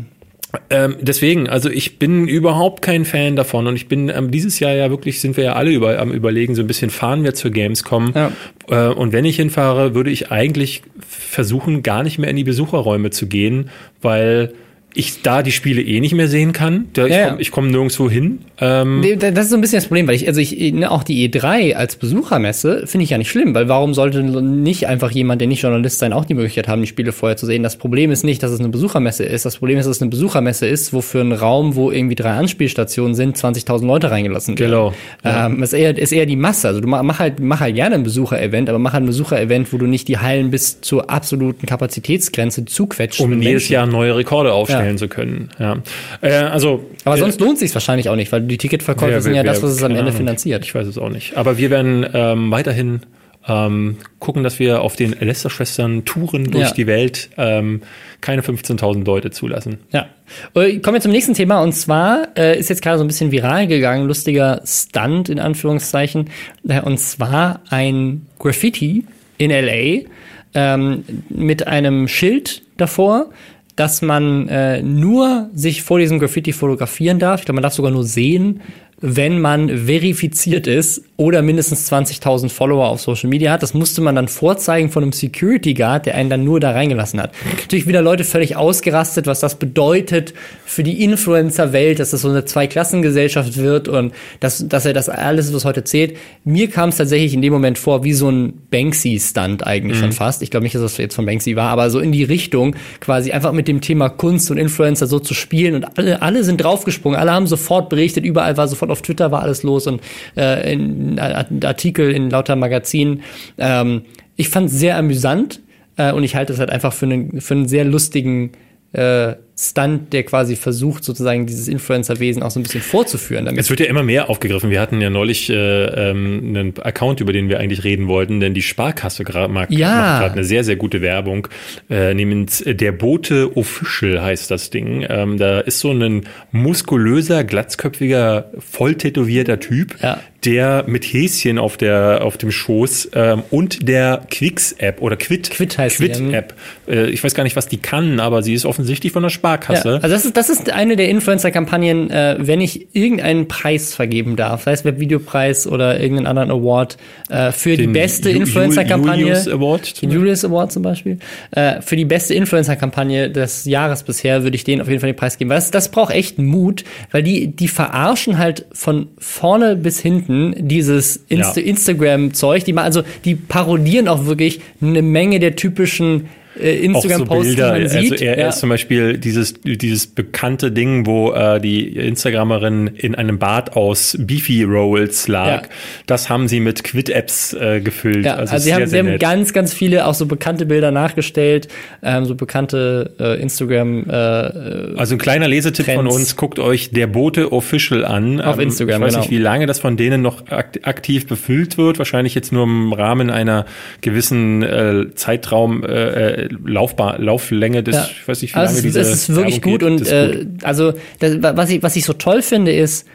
[0.69, 4.73] Ähm, deswegen, also ich bin überhaupt kein Fan davon und ich bin ähm, dieses Jahr
[4.73, 7.51] ja wirklich, sind wir ja alle über, am überlegen, so ein bisschen fahren wir zur
[7.51, 8.13] Gamescom.
[8.15, 8.31] Ja.
[8.69, 13.09] Äh, und wenn ich hinfahre, würde ich eigentlich versuchen, gar nicht mehr in die Besucherräume
[13.09, 13.69] zu gehen,
[14.01, 14.53] weil
[14.95, 16.85] ich da die Spiele eh nicht mehr sehen kann.
[16.93, 18.39] Da, ja, ich komme komm nirgendwo hin.
[18.59, 21.29] Ähm das ist so ein bisschen das Problem, weil ich, also ich, ne, auch die
[21.29, 25.49] E3 als Besuchermesse finde ich ja nicht schlimm, weil warum sollte nicht einfach jemand, der
[25.49, 27.61] nicht Journalist sein, auch die Möglichkeit haben, die Spiele vorher zu sehen?
[27.61, 29.45] Das Problem ist nicht, dass es eine Besuchermesse ist.
[29.45, 32.31] Das Problem ist, dass es eine Besuchermesse ist, wo für einen Raum, wo irgendwie drei
[32.31, 34.71] Anspielstationen sind, 20.000 Leute reingelassen werden.
[34.71, 34.93] Genau.
[35.23, 35.47] Ja.
[35.47, 36.69] Ähm, ist, eher, ist eher die Masse.
[36.69, 39.77] Also du mach halt, mach halt gerne ein Besucherevent, aber mach halt ein Besucherevent, wo
[39.77, 43.19] du nicht die Hallen bis zur absoluten Kapazitätsgrenze zuquetscht.
[43.19, 44.84] Um jedes Jahr neue Rekorde aufstellen ja.
[44.97, 45.49] Zu können.
[45.59, 45.77] Ja.
[46.21, 49.21] Äh, also, aber äh, sonst lohnt sich wahrscheinlich auch nicht, weil die Ticketverkäufe wer, wer,
[49.21, 50.13] sind ja das, was es am Ende Ahnung.
[50.13, 50.63] finanziert.
[50.63, 51.38] Ich weiß es auch nicht.
[51.38, 53.01] Aber wir werden ähm, weiterhin
[53.47, 56.73] ähm, gucken, dass wir auf den Lester-Schwestern Touren durch ja.
[56.73, 57.81] die Welt ähm,
[58.21, 59.79] keine 15.000 Leute zulassen.
[59.91, 60.07] Ja.
[60.55, 63.31] Äh, kommen wir zum nächsten Thema und zwar äh, ist jetzt gerade so ein bisschen
[63.31, 66.29] viral gegangen, lustiger Stunt in Anführungszeichen,
[66.67, 69.05] äh, und zwar ein Graffiti
[69.38, 70.09] in LA
[70.55, 73.29] ähm, mit einem Schild davor,
[73.76, 77.41] dass man äh, nur sich vor diesem Graffiti fotografieren darf.
[77.41, 78.61] Ich glaube, man darf sogar nur sehen,
[79.01, 83.61] wenn man verifiziert ist oder mindestens 20.000 Follower auf Social Media hat.
[83.61, 87.21] Das musste man dann vorzeigen von einem Security Guard, der einen dann nur da reingelassen
[87.21, 87.31] hat.
[87.57, 90.33] Natürlich wieder Leute völlig ausgerastet, was das bedeutet
[90.65, 95.53] für die Influencer-Welt, dass das so eine Zweiklassengesellschaft wird und dass, dass er das alles,
[95.53, 96.17] was heute zählt.
[96.43, 100.03] Mir kam es tatsächlich in dem Moment vor wie so ein Banksy-Stunt eigentlich mhm.
[100.03, 100.41] schon fast.
[100.41, 103.31] Ich glaube nicht, dass das jetzt von Banksy war, aber so in die Richtung quasi
[103.31, 107.17] einfach mit dem Thema Kunst und Influencer so zu spielen und alle, alle sind draufgesprungen,
[107.19, 110.01] alle haben sofort berichtet, überall war sofort auf Twitter war alles los und
[110.38, 113.23] äh, in Artikel in lauter Magazinen.
[113.57, 114.03] Ähm,
[114.36, 115.61] ich fand es sehr amüsant
[115.97, 118.51] äh, und ich halte es halt einfach für einen, für einen sehr lustigen
[118.93, 123.45] äh, Stunt, der quasi versucht, sozusagen dieses Influencer-Wesen auch so ein bisschen vorzuführen.
[123.45, 123.61] Damit.
[123.61, 124.69] Es wird ja immer mehr aufgegriffen.
[124.69, 128.53] Wir hatten ja neulich äh, ähm, einen Account, über den wir eigentlich reden wollten, denn
[128.53, 129.47] die Sparkasse ja.
[129.47, 131.47] macht gerade eine sehr, sehr gute Werbung.
[131.89, 135.05] Äh, nämlich der Bote Official heißt das Ding.
[135.07, 140.19] Ähm, da ist so ein muskulöser, glatzköpfiger, voll tätowierter Typ, ja.
[140.43, 145.77] der mit Häschen auf der auf dem Schoß ähm, und der Quicks-App oder Quit, Quit
[145.77, 146.53] heißt Quit-App.
[146.89, 149.44] Äh, ich weiß gar nicht, was die kann, aber sie ist offensichtlich von der Sparkasse
[149.45, 149.89] Sparkasse.
[149.89, 154.35] Ja, also das ist, das ist eine der Influencer-Kampagnen, äh, wenn ich irgendeinen Preis vergeben
[154.35, 156.97] darf, sei es Webvideopreis oder irgendeinen anderen Award,
[157.29, 159.21] äh, für Den die beste Influencer-Kampagne.
[159.21, 160.01] Julius Award.
[160.01, 161.19] Den Julius Award zum Beispiel.
[161.51, 165.15] Äh, für die beste Influencer-Kampagne des Jahres bisher würde ich denen auf jeden Fall den
[165.15, 165.49] Preis geben.
[165.49, 170.55] Weil das, das braucht echt Mut, weil die, die verarschen halt von vorne bis hinten
[170.67, 171.67] dieses Insta ja.
[171.67, 172.63] Instagram-Zeug.
[172.65, 176.27] Die, also, die parodieren auch wirklich eine Menge der typischen
[176.59, 178.11] äh, Instagram-Posts, so die man sieht.
[178.13, 178.49] Also er ja.
[178.49, 184.17] ist zum Beispiel dieses, dieses bekannte Ding, wo äh, die Instagramerin in einem Bad aus
[184.19, 185.63] Beefy Rolls lag.
[185.63, 185.69] Ja.
[186.05, 188.25] Das haben sie mit Quid-Apps äh, gefüllt.
[188.25, 190.65] Ja, also, also sie, sehr, haben, sehr sie haben ganz, ganz viele auch so bekannte
[190.65, 191.67] Bilder nachgestellt,
[192.03, 194.05] ähm, so bekannte äh, Instagram.
[194.09, 195.97] Äh, also ein kleiner Lesetipp Trends.
[195.97, 198.41] von uns: Guckt euch der Bote Official an.
[198.41, 199.01] Auf ähm, Instagram.
[199.01, 199.21] Ich weiß genau.
[199.23, 201.97] nicht, wie lange das von denen noch aktiv befüllt wird.
[201.97, 203.65] Wahrscheinlich jetzt nur im Rahmen einer
[204.01, 205.83] gewissen äh, Zeitraum.
[205.83, 208.09] Äh, Laufbar Lauflänge des, ja.
[208.09, 210.93] ich weiß nicht, wie also lange diese Es ist wirklich gut geht, und äh, also
[211.19, 213.07] das, was ich was ich so toll finde ist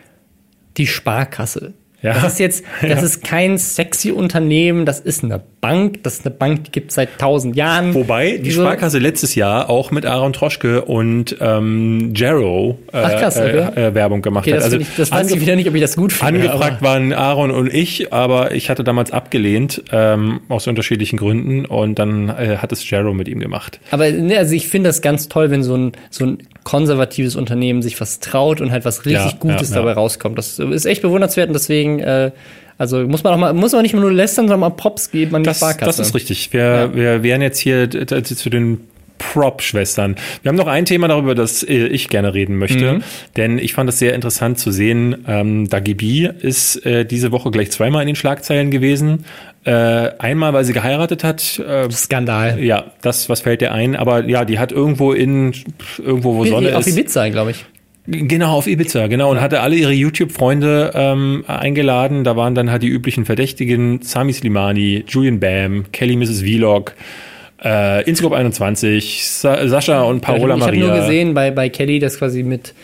[0.77, 1.75] die Sparkasse.
[2.03, 2.15] Ja.
[2.15, 3.03] Das ist jetzt, das ja.
[3.03, 7.19] ist kein sexy Unternehmen, das ist eine Bank, das ist eine Bank, die gibt seit
[7.19, 7.93] tausend Jahren.
[7.95, 13.37] Wobei die Sparkasse letztes Jahr auch mit Aaron Troschke und ähm, Jarrow äh, Ach, krass,
[13.37, 13.59] okay.
[13.75, 14.65] äh, Werbung gemacht okay, hat.
[14.65, 16.51] Also ich, das weiß ich wieder nicht, ob ich das gut finde.
[16.51, 21.99] Angefragt waren Aaron und ich, aber ich hatte damals abgelehnt ähm, aus unterschiedlichen Gründen und
[21.99, 23.81] dann äh, hat es Jarrow mit ihm gemacht.
[23.91, 27.83] Aber ne, also ich finde das ganz toll, wenn so ein so ein konservatives Unternehmen
[27.83, 30.39] sich was traut und halt was richtig ja, Gutes dabei rauskommt.
[30.39, 32.31] Das ist echt bewundernswert und deswegen, äh,
[32.79, 35.43] also muss man auch mal, muss man nicht nur lästern, sondern mal Props geben an
[35.43, 35.99] die das, Sparkasse.
[35.99, 36.53] Das ist richtig.
[36.53, 38.81] Wir, wir wären jetzt hier zu den
[39.21, 40.17] Prop-Schwestern.
[40.43, 43.03] Wir haben noch ein Thema darüber, das äh, ich gerne reden möchte, mhm.
[43.37, 45.25] denn ich fand es sehr interessant zu sehen.
[45.29, 49.27] Ähm, Dagi B ist äh, diese Woche gleich zweimal in den Schlagzeilen gewesen.
[49.65, 49.73] Äh,
[50.19, 51.59] einmal, weil sie geheiratet hat.
[51.59, 52.65] Äh, Skandal.
[52.65, 53.95] Ja, das, was fällt dir ein?
[53.95, 55.53] Aber ja, die hat irgendwo in,
[55.99, 56.95] irgendwo, wo Sonne auf ist.
[56.95, 57.67] Auf Ibiza, glaube ich.
[58.11, 59.31] Genau, auf Ibiza, genau.
[59.31, 62.25] Und hatte alle ihre YouTube-Freunde ähm, eingeladen.
[62.25, 66.43] Da waren dann halt die üblichen Verdächtigen, Sami Slimani, Julian Bam, Kelly Mrs.
[66.43, 66.95] Vlog,
[67.63, 70.75] äh, Inscope 21, Sa Sascha und Paola ich Maria.
[70.75, 72.75] Ich habe nur gesehen bei, bei Kelly, das quasi mit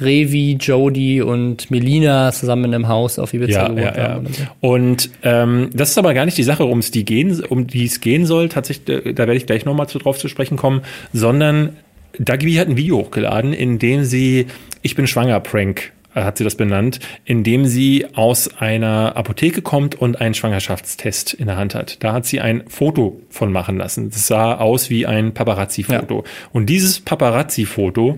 [0.00, 4.26] Revi, Jody und Melina zusammen in einem Haus auf Ibiza ja, gewohnt ja, haben.
[4.26, 4.54] Ja.
[4.60, 8.00] Und ähm, das ist aber gar nicht die Sache, um die gehen, um die es
[8.00, 8.48] gehen soll.
[8.48, 10.80] Tatsächlich, da werde ich gleich nochmal zu, drauf zu sprechen kommen,
[11.12, 11.76] sondern
[12.18, 14.46] Dagi hat ein Video hochgeladen, in dem sie
[14.82, 19.94] Ich bin schwanger Prank äh, hat sie das benannt, indem sie aus einer Apotheke kommt
[19.94, 22.02] und einen Schwangerschaftstest in der Hand hat.
[22.04, 24.10] Da hat sie ein Foto von machen lassen.
[24.10, 26.18] Das sah aus wie ein Paparazzi-Foto.
[26.24, 26.30] Ja.
[26.52, 28.16] Und dieses Paparazzi-Foto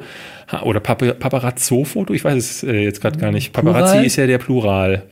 [0.63, 3.53] oder Paparazzo-Foto, ich weiß es äh, jetzt gerade gar nicht.
[3.53, 4.07] Paparazzi Plural?
[4.07, 5.03] ist ja der Plural.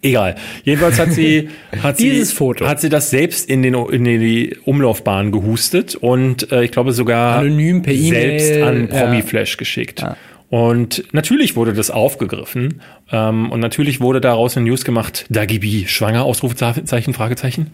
[0.00, 0.36] Egal.
[0.62, 1.48] Jedenfalls hat sie,
[1.82, 2.66] hat Dieses sie, Foto.
[2.66, 7.38] hat sie das selbst in den, in die Umlaufbahn gehustet und äh, ich glaube sogar
[7.38, 9.58] Anonym per selbst an Promiflash ja.
[9.58, 10.00] geschickt.
[10.00, 10.16] Ja.
[10.50, 12.80] Und natürlich wurde das aufgegriffen
[13.12, 17.72] ähm, und natürlich wurde daraus eine News gemacht, Dagi B, schwanger, Ausrufezeichen, Fragezeichen.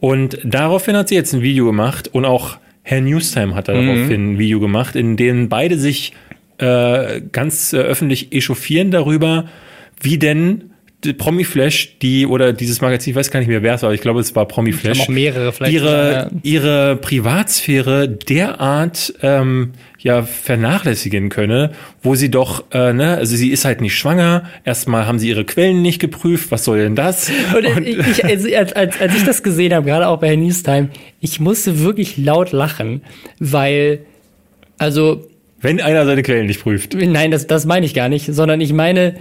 [0.00, 4.32] Und daraufhin hat sie jetzt ein Video gemacht und auch Herr Newstime hat daraufhin mhm.
[4.32, 6.12] ein Video gemacht, in dem beide sich
[6.58, 9.46] äh, ganz äh, öffentlich echauffieren darüber,
[10.00, 10.70] wie denn
[11.16, 14.00] Promi Flash, die oder dieses Magazin, ich weiß gar nicht mehr wer es war, ich
[14.02, 21.72] glaube es war Promi Flash, mehrere vielleicht ihre ihre Privatsphäre derart ähm, ja vernachlässigen könne,
[22.02, 24.44] wo sie doch äh, ne, also sie ist halt nicht schwanger.
[24.64, 26.50] Erstmal haben sie ihre Quellen nicht geprüft.
[26.50, 27.30] Was soll denn das?
[27.56, 30.90] Und, Und ich, also, als, als, als ich das gesehen habe, gerade auch bei Newstime,
[31.20, 33.02] ich musste wirklich laut lachen,
[33.38, 34.00] weil
[34.78, 35.26] also
[35.62, 36.94] wenn einer seine Quellen nicht prüft.
[36.94, 39.14] Nein, das das meine ich gar nicht, sondern ich meine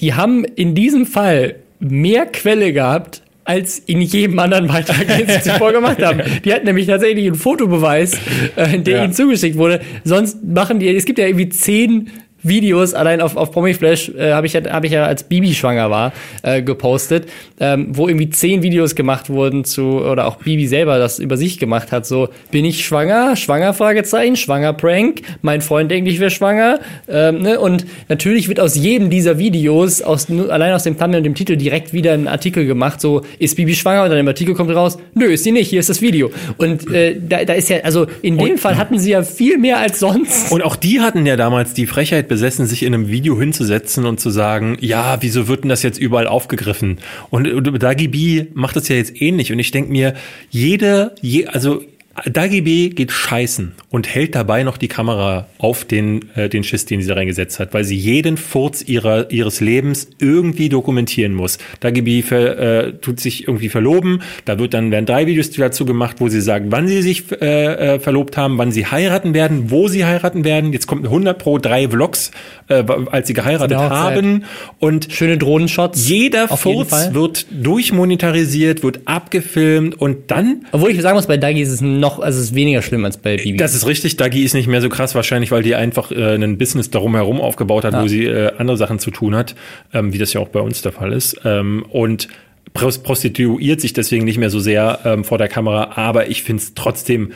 [0.00, 5.42] die haben in diesem Fall mehr Quelle gehabt, als in jedem anderen Beitrag, den sie
[5.42, 6.22] zuvor gemacht haben.
[6.44, 8.14] Die hatten nämlich tatsächlich einen Fotobeweis,
[8.56, 9.04] äh, der ja.
[9.04, 9.80] ihnen zugeschickt wurde.
[10.02, 12.10] Sonst machen die, es gibt ja irgendwie zehn
[12.44, 15.90] Videos allein auf, auf Promiflash äh, habe ich, ja, hab ich ja als Bibi schwanger
[15.90, 17.26] war äh, gepostet,
[17.58, 21.58] ähm, wo irgendwie zehn Videos gemacht wurden zu oder auch Bibi selber das über sich
[21.58, 22.06] gemacht hat.
[22.06, 25.22] So bin ich schwanger, schwanger Fragezeichen, schwanger Prank.
[25.42, 26.80] Mein Freund denkt, ich wäre schwanger.
[27.08, 27.58] Ähm, ne?
[27.58, 31.56] Und natürlich wird aus jedem dieser Videos aus allein aus dem Thumbnail und dem Titel
[31.56, 33.00] direkt wieder ein Artikel gemacht.
[33.00, 35.70] So ist Bibi schwanger und dann im Artikel kommt raus, nö ist sie nicht.
[35.70, 36.30] Hier ist das Video.
[36.58, 39.58] Und äh, da, da ist ja also in dem und, Fall hatten sie ja viel
[39.58, 40.52] mehr als sonst.
[40.52, 44.18] Und auch die hatten ja damals die Frechheit besessen, sich in einem Video hinzusetzen und
[44.18, 46.98] zu sagen, ja, wieso wird denn das jetzt überall aufgegriffen?
[47.30, 49.52] Und, und Dagi B macht das ja jetzt ähnlich.
[49.52, 50.14] Und ich denke mir,
[50.50, 51.82] jede, je, also
[52.26, 56.84] Dagi B geht scheißen und hält dabei noch die Kamera auf den, äh, den Schiss,
[56.86, 61.58] den sie da reingesetzt hat, weil sie jeden Furz ihrer, ihres Lebens irgendwie dokumentieren muss.
[61.80, 65.84] Dagi B ver, äh, tut sich irgendwie verloben, da wird dann werden drei Videos dazu
[65.84, 69.70] gemacht, wo sie sagen, wann sie sich äh, äh, verlobt haben, wann sie heiraten werden,
[69.72, 70.72] wo sie heiraten werden.
[70.72, 72.30] Jetzt kommt 100 pro drei Vlogs,
[72.68, 74.44] äh, als sie geheiratet haben
[74.78, 76.08] und schöne Drohnenshots.
[76.08, 80.66] Jeder Furz wird durchmonetarisiert, wird abgefilmt und dann.
[80.70, 83.16] Obwohl ich sagen muss, bei Dagi ist es noch, also es ist weniger schlimm als
[83.16, 83.56] bei Bibi.
[83.56, 84.16] Das ist richtig.
[84.16, 87.40] Dagi ist nicht mehr so krass, wahrscheinlich, weil die einfach äh, ein Business darum herum
[87.40, 88.02] aufgebaut hat, ja.
[88.02, 89.54] wo sie äh, andere Sachen zu tun hat,
[89.92, 91.40] ähm, wie das ja auch bei uns der Fall ist.
[91.44, 92.28] Ähm, und
[92.74, 96.74] prostituiert sich deswegen nicht mehr so sehr ähm, vor der Kamera, aber ich finde es
[96.74, 97.32] trotzdem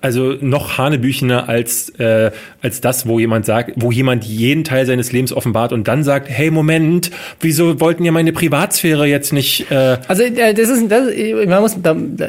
[0.00, 2.30] also noch Hanebüchener als äh,
[2.62, 6.28] als das, wo jemand sagt, wo jemand jeden Teil seines Lebens offenbart und dann sagt,
[6.28, 7.10] hey Moment,
[7.40, 9.70] wieso wollten ihr meine Privatsphäre jetzt nicht?
[9.72, 11.08] Äh also äh, das ist das,
[11.46, 12.28] man muss da, da,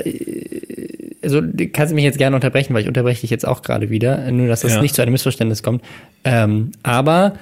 [1.25, 1.41] also
[1.73, 4.47] kannst du mich jetzt gerne unterbrechen, weil ich unterbreche dich jetzt auch gerade wieder, nur
[4.47, 4.81] dass das ja.
[4.81, 5.83] nicht zu einem Missverständnis kommt.
[6.23, 7.33] Ähm, aber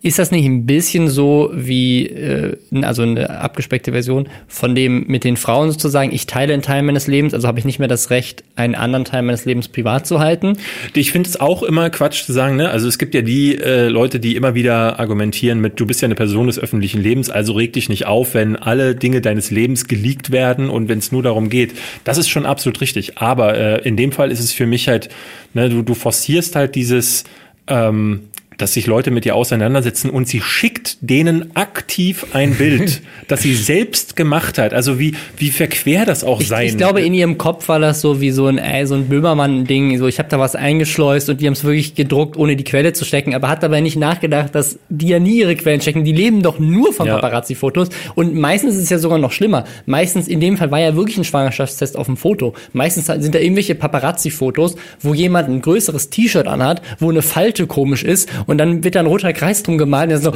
[0.00, 5.24] ist das nicht ein bisschen so wie, äh, also eine abgespeckte Version von dem mit
[5.24, 8.10] den Frauen sozusagen, ich teile einen Teil meines Lebens, also habe ich nicht mehr das
[8.10, 10.56] Recht, einen anderen Teil meines Lebens privat zu halten?
[10.94, 12.70] Ich finde es auch immer Quatsch zu sagen, ne?
[12.70, 16.06] Also es gibt ja die äh, Leute, die immer wieder argumentieren mit, du bist ja
[16.06, 19.88] eine Person des öffentlichen Lebens, also reg dich nicht auf, wenn alle Dinge deines Lebens
[19.88, 21.74] geleakt werden und wenn es nur darum geht.
[22.04, 23.18] Das ist schon absolut richtig.
[23.18, 25.08] Aber äh, in dem Fall ist es für mich halt,
[25.54, 27.24] ne, du, du forcierst halt dieses
[27.66, 28.22] ähm,
[28.58, 33.54] dass sich Leute mit ihr auseinandersetzen und sie schickt denen aktiv ein Bild, das sie
[33.54, 34.74] selbst gemacht hat.
[34.74, 36.66] Also wie, wie verquer das auch ich, sein.
[36.66, 39.96] Ich glaube, in ihrem Kopf war das so wie so ein, ey, so ein Böhmermann-Ding.
[39.98, 42.92] So, ich habe da was eingeschleust und die haben es wirklich gedruckt, ohne die Quelle
[42.92, 46.04] zu stecken, aber hat dabei nicht nachgedacht, dass die ja nie ihre Quellen checken.
[46.04, 47.14] Die leben doch nur von ja.
[47.14, 47.90] Paparazzi-Fotos.
[48.16, 49.64] Und meistens ist es ja sogar noch schlimmer.
[49.86, 52.54] Meistens, in dem Fall war ja wirklich ein Schwangerschaftstest auf dem Foto.
[52.72, 58.02] Meistens sind da irgendwelche Paparazzi-Fotos, wo jemand ein größeres T-Shirt anhat, wo eine Falte komisch
[58.02, 60.10] ist und dann wird da ein roter Kreis drum gemalt.
[60.10, 60.32] Und so,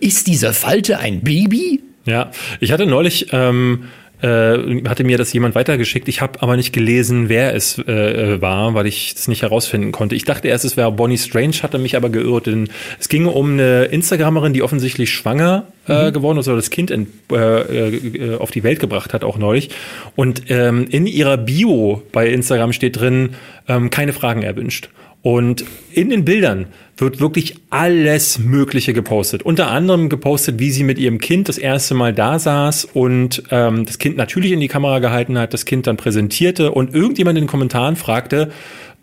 [0.00, 1.80] ist diese Falte ein Baby?
[2.04, 3.84] Ja, ich hatte neulich ähm,
[4.20, 6.08] äh, hatte mir das jemand weitergeschickt.
[6.08, 10.16] Ich habe aber nicht gelesen, wer es äh, war, weil ich es nicht herausfinden konnte.
[10.16, 12.46] Ich dachte erst, es wäre Bonnie Strange, hatte mich aber geirrt.
[12.46, 16.12] Denn es ging um eine Instagramerin, die offensichtlich schwanger äh, mhm.
[16.14, 19.70] geworden ist oder das Kind in, äh, äh, auf die Welt gebracht hat, auch neulich.
[20.16, 23.36] Und ähm, in ihrer Bio bei Instagram steht drin,
[23.68, 24.88] ähm, keine Fragen erwünscht.
[25.22, 26.66] Und in den Bildern
[26.96, 29.44] wird wirklich alles Mögliche gepostet.
[29.44, 33.86] Unter anderem gepostet, wie sie mit ihrem Kind das erste Mal da saß und ähm,
[33.86, 37.44] das Kind natürlich in die Kamera gehalten hat, das Kind dann präsentierte und irgendjemand in
[37.44, 38.50] den Kommentaren fragte,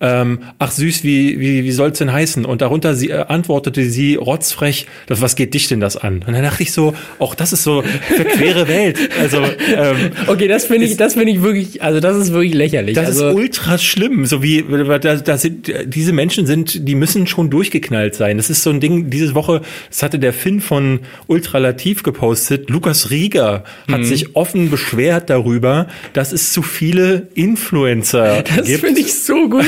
[0.02, 2.46] ähm, ach süß, wie, wie, wie soll's denn heißen?
[2.46, 6.24] Und darunter sie, äh, antwortete sie rotzfrech, das, was geht dich denn das an?
[6.26, 7.84] Und dann dachte ich so, auch das ist so
[8.16, 8.98] verquere Welt.
[9.20, 9.42] Also,
[9.76, 12.96] ähm, Okay, das finde ich, das finde ich wirklich, also das ist wirklich lächerlich.
[12.96, 14.26] das also, ist ultra schlimm.
[14.26, 14.64] So wie,
[15.02, 18.38] da, da sind, diese Menschen sind, die müssen schon durchgeknallt sein.
[18.38, 22.70] Das ist so ein Ding, diese Woche, das hatte der Finn von Ultralativ gepostet.
[22.70, 23.94] Lukas Rieger Mhm.
[23.94, 28.80] hat sich offen beschwert darüber, dass es zu viele Influencer das gibt.
[28.82, 29.66] finde ich so gut.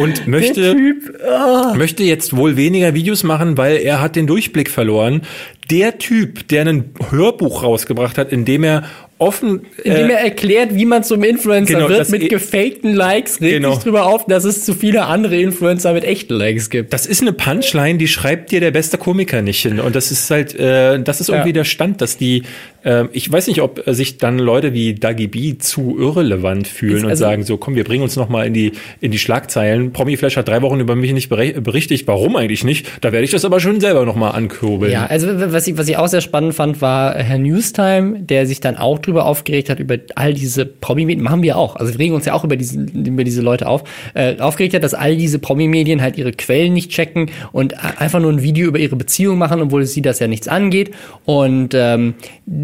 [0.00, 1.74] Und möchte, Typ, ah.
[1.76, 5.22] möchte jetzt wohl weniger Videos machen, weil er hat den Durchblick verloren.
[5.70, 8.84] Der Typ, der ein Hörbuch rausgebracht hat, in dem er
[9.18, 13.54] offen Indem äh, er erklärt, wie man zum Influencer genau, wird mit gefakten Likes, regt
[13.54, 13.72] Genau.
[13.72, 16.92] sich drüber auf, dass es zu viele andere Influencer mit echten Likes gibt.
[16.92, 19.80] Das ist eine Punchline, die schreibt dir der beste Komiker nicht hin.
[19.80, 21.54] Und das ist halt, äh, das ist irgendwie Ja.
[21.54, 22.42] der Stand, dass die,
[22.84, 27.04] äh, ich weiß nicht, ob sich dann Leute wie Dagi B zu irrelevant fühlen Ist
[27.04, 29.94] und also- sagen so, komm, wir bringen uns noch mal in die in die Schlagzeilen.
[29.94, 32.06] Promi Flash hat drei Wochen über mich nicht berichtigt.
[32.06, 32.86] Warum eigentlich nicht?
[33.00, 34.92] Da werde ich das aber schon selber noch mal ankurbeln.
[34.92, 35.26] Ja, also
[35.56, 38.98] was ich, was ich auch sehr spannend fand, war Herr Newstime, der sich dann auch
[38.98, 41.76] drüber aufgeregt hat, über all diese Promi-Medien, machen wir auch.
[41.76, 43.82] Also wir regen uns ja auch über diese, über diese Leute auf,
[44.12, 48.30] äh, aufgeregt hat, dass all diese Promi-Medien halt ihre Quellen nicht checken und einfach nur
[48.30, 50.90] ein Video über ihre Beziehung machen, obwohl sie das ja nichts angeht.
[51.24, 52.14] Und ähm,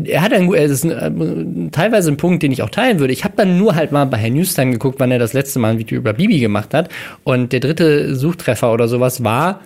[0.05, 3.14] er hat ein, es ist ein, äh, teilweise ein Punkt, den ich auch teilen würde.
[3.14, 5.70] Ich habe dann nur halt mal bei Herr Newstime geguckt, wann er das letzte Mal
[5.70, 6.90] ein Video über Bibi gemacht hat.
[7.24, 9.61] Und der dritte Suchtreffer oder sowas war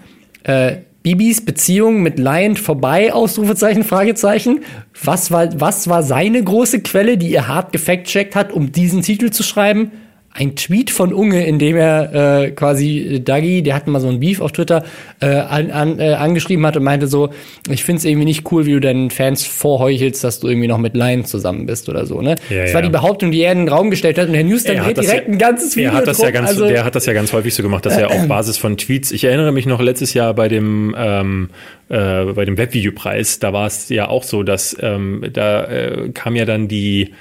[0.44, 4.64] äh, Bibis Beziehung mit Lion vorbei, Ausrufezeichen, Fragezeichen.
[5.04, 9.30] Was war, was war seine große Quelle, die er hart gefact-checkt hat, um diesen Titel
[9.30, 9.92] zu schreiben?
[10.38, 14.08] Ein Tweet von Unge, in dem er äh, quasi äh, Dagi, der hatte mal so
[14.08, 14.84] ein Beef auf Twitter,
[15.20, 17.30] äh, an, an, äh, angeschrieben hat und meinte so,
[17.70, 20.94] ich find's irgendwie nicht cool, wie du deinen Fans vorheuchelst, dass du irgendwie noch mit
[20.94, 22.20] Lion zusammen bist oder so.
[22.20, 22.34] Ne?
[22.50, 22.74] Ja, das ja.
[22.74, 24.98] war die Behauptung, die er in den Raum gestellt hat und Herr News dann hat
[24.98, 27.14] direkt ja- ein ganzes Video Er hat das ja ganz, also, der hat das ja
[27.14, 29.12] ganz häufig so gemacht, dass er auf Basis von Tweets.
[29.12, 31.48] Ich erinnere mich noch letztes Jahr bei dem ähm,
[31.88, 36.34] äh, bei dem Webvideopreis, da war es ja auch so, dass ähm, da äh, kam
[36.34, 37.12] ja dann die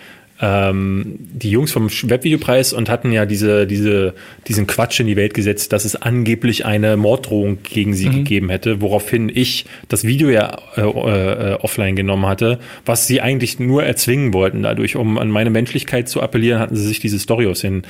[0.42, 4.14] ähm, die Jungs vom Webvideopreis und hatten ja diese, diese,
[4.48, 8.82] diesen Quatsch in die Welt gesetzt, dass es angeblich eine Morddrohung gegen sie gegeben hätte,
[8.82, 14.34] woraufhin ich das Video ja äh, äh, offline genommen hatte, was sie eigentlich nur erzwingen
[14.34, 14.64] wollten.
[14.64, 17.84] Dadurch, um an meine Menschlichkeit zu appellieren, hatten sie sich diese Story aus den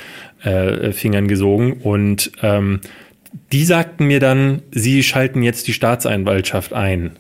[0.44, 2.82] äh, Fingern gesogen und ähm,
[3.52, 7.12] die sagten mir dann, sie schalten jetzt die Staatsanwaltschaft ein.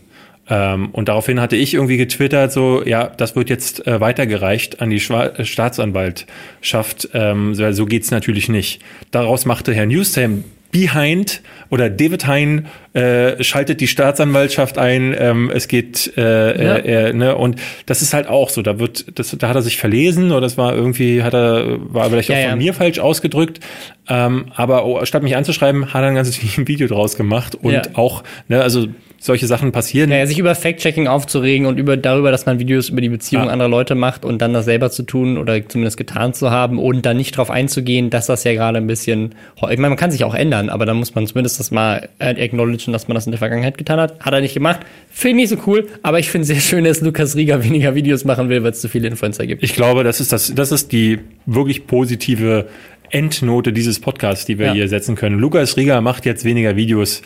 [0.50, 4.90] Ähm, und daraufhin hatte ich irgendwie getwittert, so, ja, das wird jetzt äh, weitergereicht an
[4.90, 7.10] die Schwa Staatsanwaltschaft.
[7.14, 8.82] Ähm, so, so geht's natürlich nicht.
[9.12, 15.16] Daraus machte Herr Newsam Behind oder David Hein äh, schaltet die Staatsanwaltschaft ein.
[15.18, 16.22] Ähm, es geht, äh,
[16.64, 16.76] Ja.
[16.76, 18.62] äh, äh, ne, und das ist halt auch so.
[18.62, 22.10] Da wird, das, da hat er sich verlesen oder das war irgendwie, hat er, war
[22.10, 22.56] vielleicht Ja, auch von ja.
[22.58, 23.62] mir falsch ausgedrückt.
[24.10, 28.24] Ähm, aber oh, statt mich anzuschreiben, hat er ein ganzes Video draus gemacht und auch,
[28.50, 28.88] ne, also
[29.26, 30.10] solche Sachen passieren.
[30.10, 33.50] Naja, sich über Fact-Checking aufzuregen und über darüber, dass man Videos über die Beziehung Ja.
[33.50, 37.06] anderer Leute macht und dann das selber zu tun oder zumindest getan zu haben und
[37.06, 40.24] dann nicht darauf einzugehen, dass das ja gerade ein bisschen, ich meine, man kann sich
[40.24, 43.32] auch ändern, aber dann muss man zumindest das mal äh, acknowledgen, dass man das in
[43.32, 44.20] der Vergangenheit getan hat.
[44.20, 44.82] Hat er nicht gemacht.
[45.10, 48.26] Finde ich nicht so cool, aber ich finde sehr schön, dass Lukas Rieger weniger Videos
[48.26, 49.64] machen will, weil es zu viele Influencer gibt.
[49.64, 52.68] Ich glaube, das ist das, das ist die wirklich positive
[53.10, 54.74] Endnote dieses Podcasts, die wir Ja.
[54.74, 55.40] hier setzen können.
[55.40, 57.22] Lukas Rieger macht jetzt weniger Videos,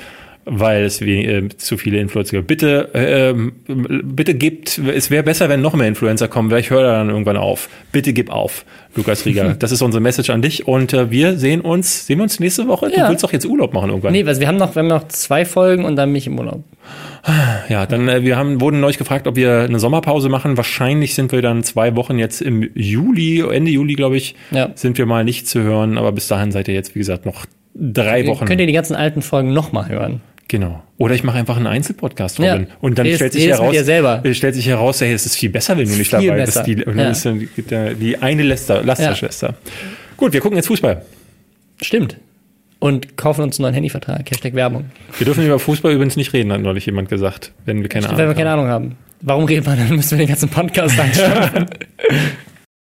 [0.45, 2.47] weil es we äh, zu viele Influencer gibt.
[2.47, 3.33] Bitte, äh,
[3.67, 7.37] bitte gebt, es wäre besser, wenn noch mehr Influencer kommen, vielleicht hört er dann irgendwann
[7.37, 7.69] auf.
[7.91, 8.65] Bitte gib auf,
[8.95, 9.53] Lukas Rieger.
[9.59, 12.67] das ist unsere Message an dich und äh, wir sehen uns, sehen wir uns nächste
[12.67, 12.91] Woche?
[12.91, 13.05] Ja.
[13.05, 14.11] Du willst doch jetzt Urlaub machen irgendwann.
[14.13, 16.39] Nee, also wir haben noch, wir haben noch zwei Folgen und dann bin ich im
[16.39, 16.63] Urlaub.
[17.67, 20.57] Ja, dann äh, wir haben wurden neulich gefragt, ob wir eine Sommerpause machen.
[20.57, 24.71] Wahrscheinlich sind wir dann zwei Wochen jetzt im Juli, Ende Juli, glaube ich, Ja.
[24.75, 25.97] sind wir mal nicht zu hören.
[25.97, 27.45] Aber bis dahin seid ihr jetzt, wie gesagt, noch
[27.75, 28.45] drei Wochen.
[28.45, 30.21] Könnt ihr die ganzen alten Folgen nochmal hören?
[30.47, 30.81] genau.
[30.97, 32.53] Oder ich mache einfach einen Einzelpodcast, Ja.
[32.53, 32.67] Robin.
[32.81, 33.75] Und dann Redest- stellt sich heraus,
[34.35, 36.65] stellt sich heraus, hey, es ist viel besser, wenn du nicht dabei bist.
[36.65, 37.09] Die, und dann Ja.
[37.11, 39.53] ist dann die, eine Lester, Lasterschwester.
[40.17, 41.03] Gut, wir gucken jetzt Fußball.
[41.81, 42.17] Stimmt.
[42.79, 44.29] Und kaufen uns einen neuen Handyvertrag.
[44.29, 44.85] Hashtag Werbung.
[45.17, 48.17] Wir dürfen über Fußball übrigens nicht reden, hat neulich jemand gesagt, wenn wir keine Ahnung
[48.17, 48.37] Wenn wir haben.
[48.37, 48.95] keine Ahnung haben.
[49.21, 51.65] Warum reden wir, dann müssen wir den ganzen Podcast einstampfen.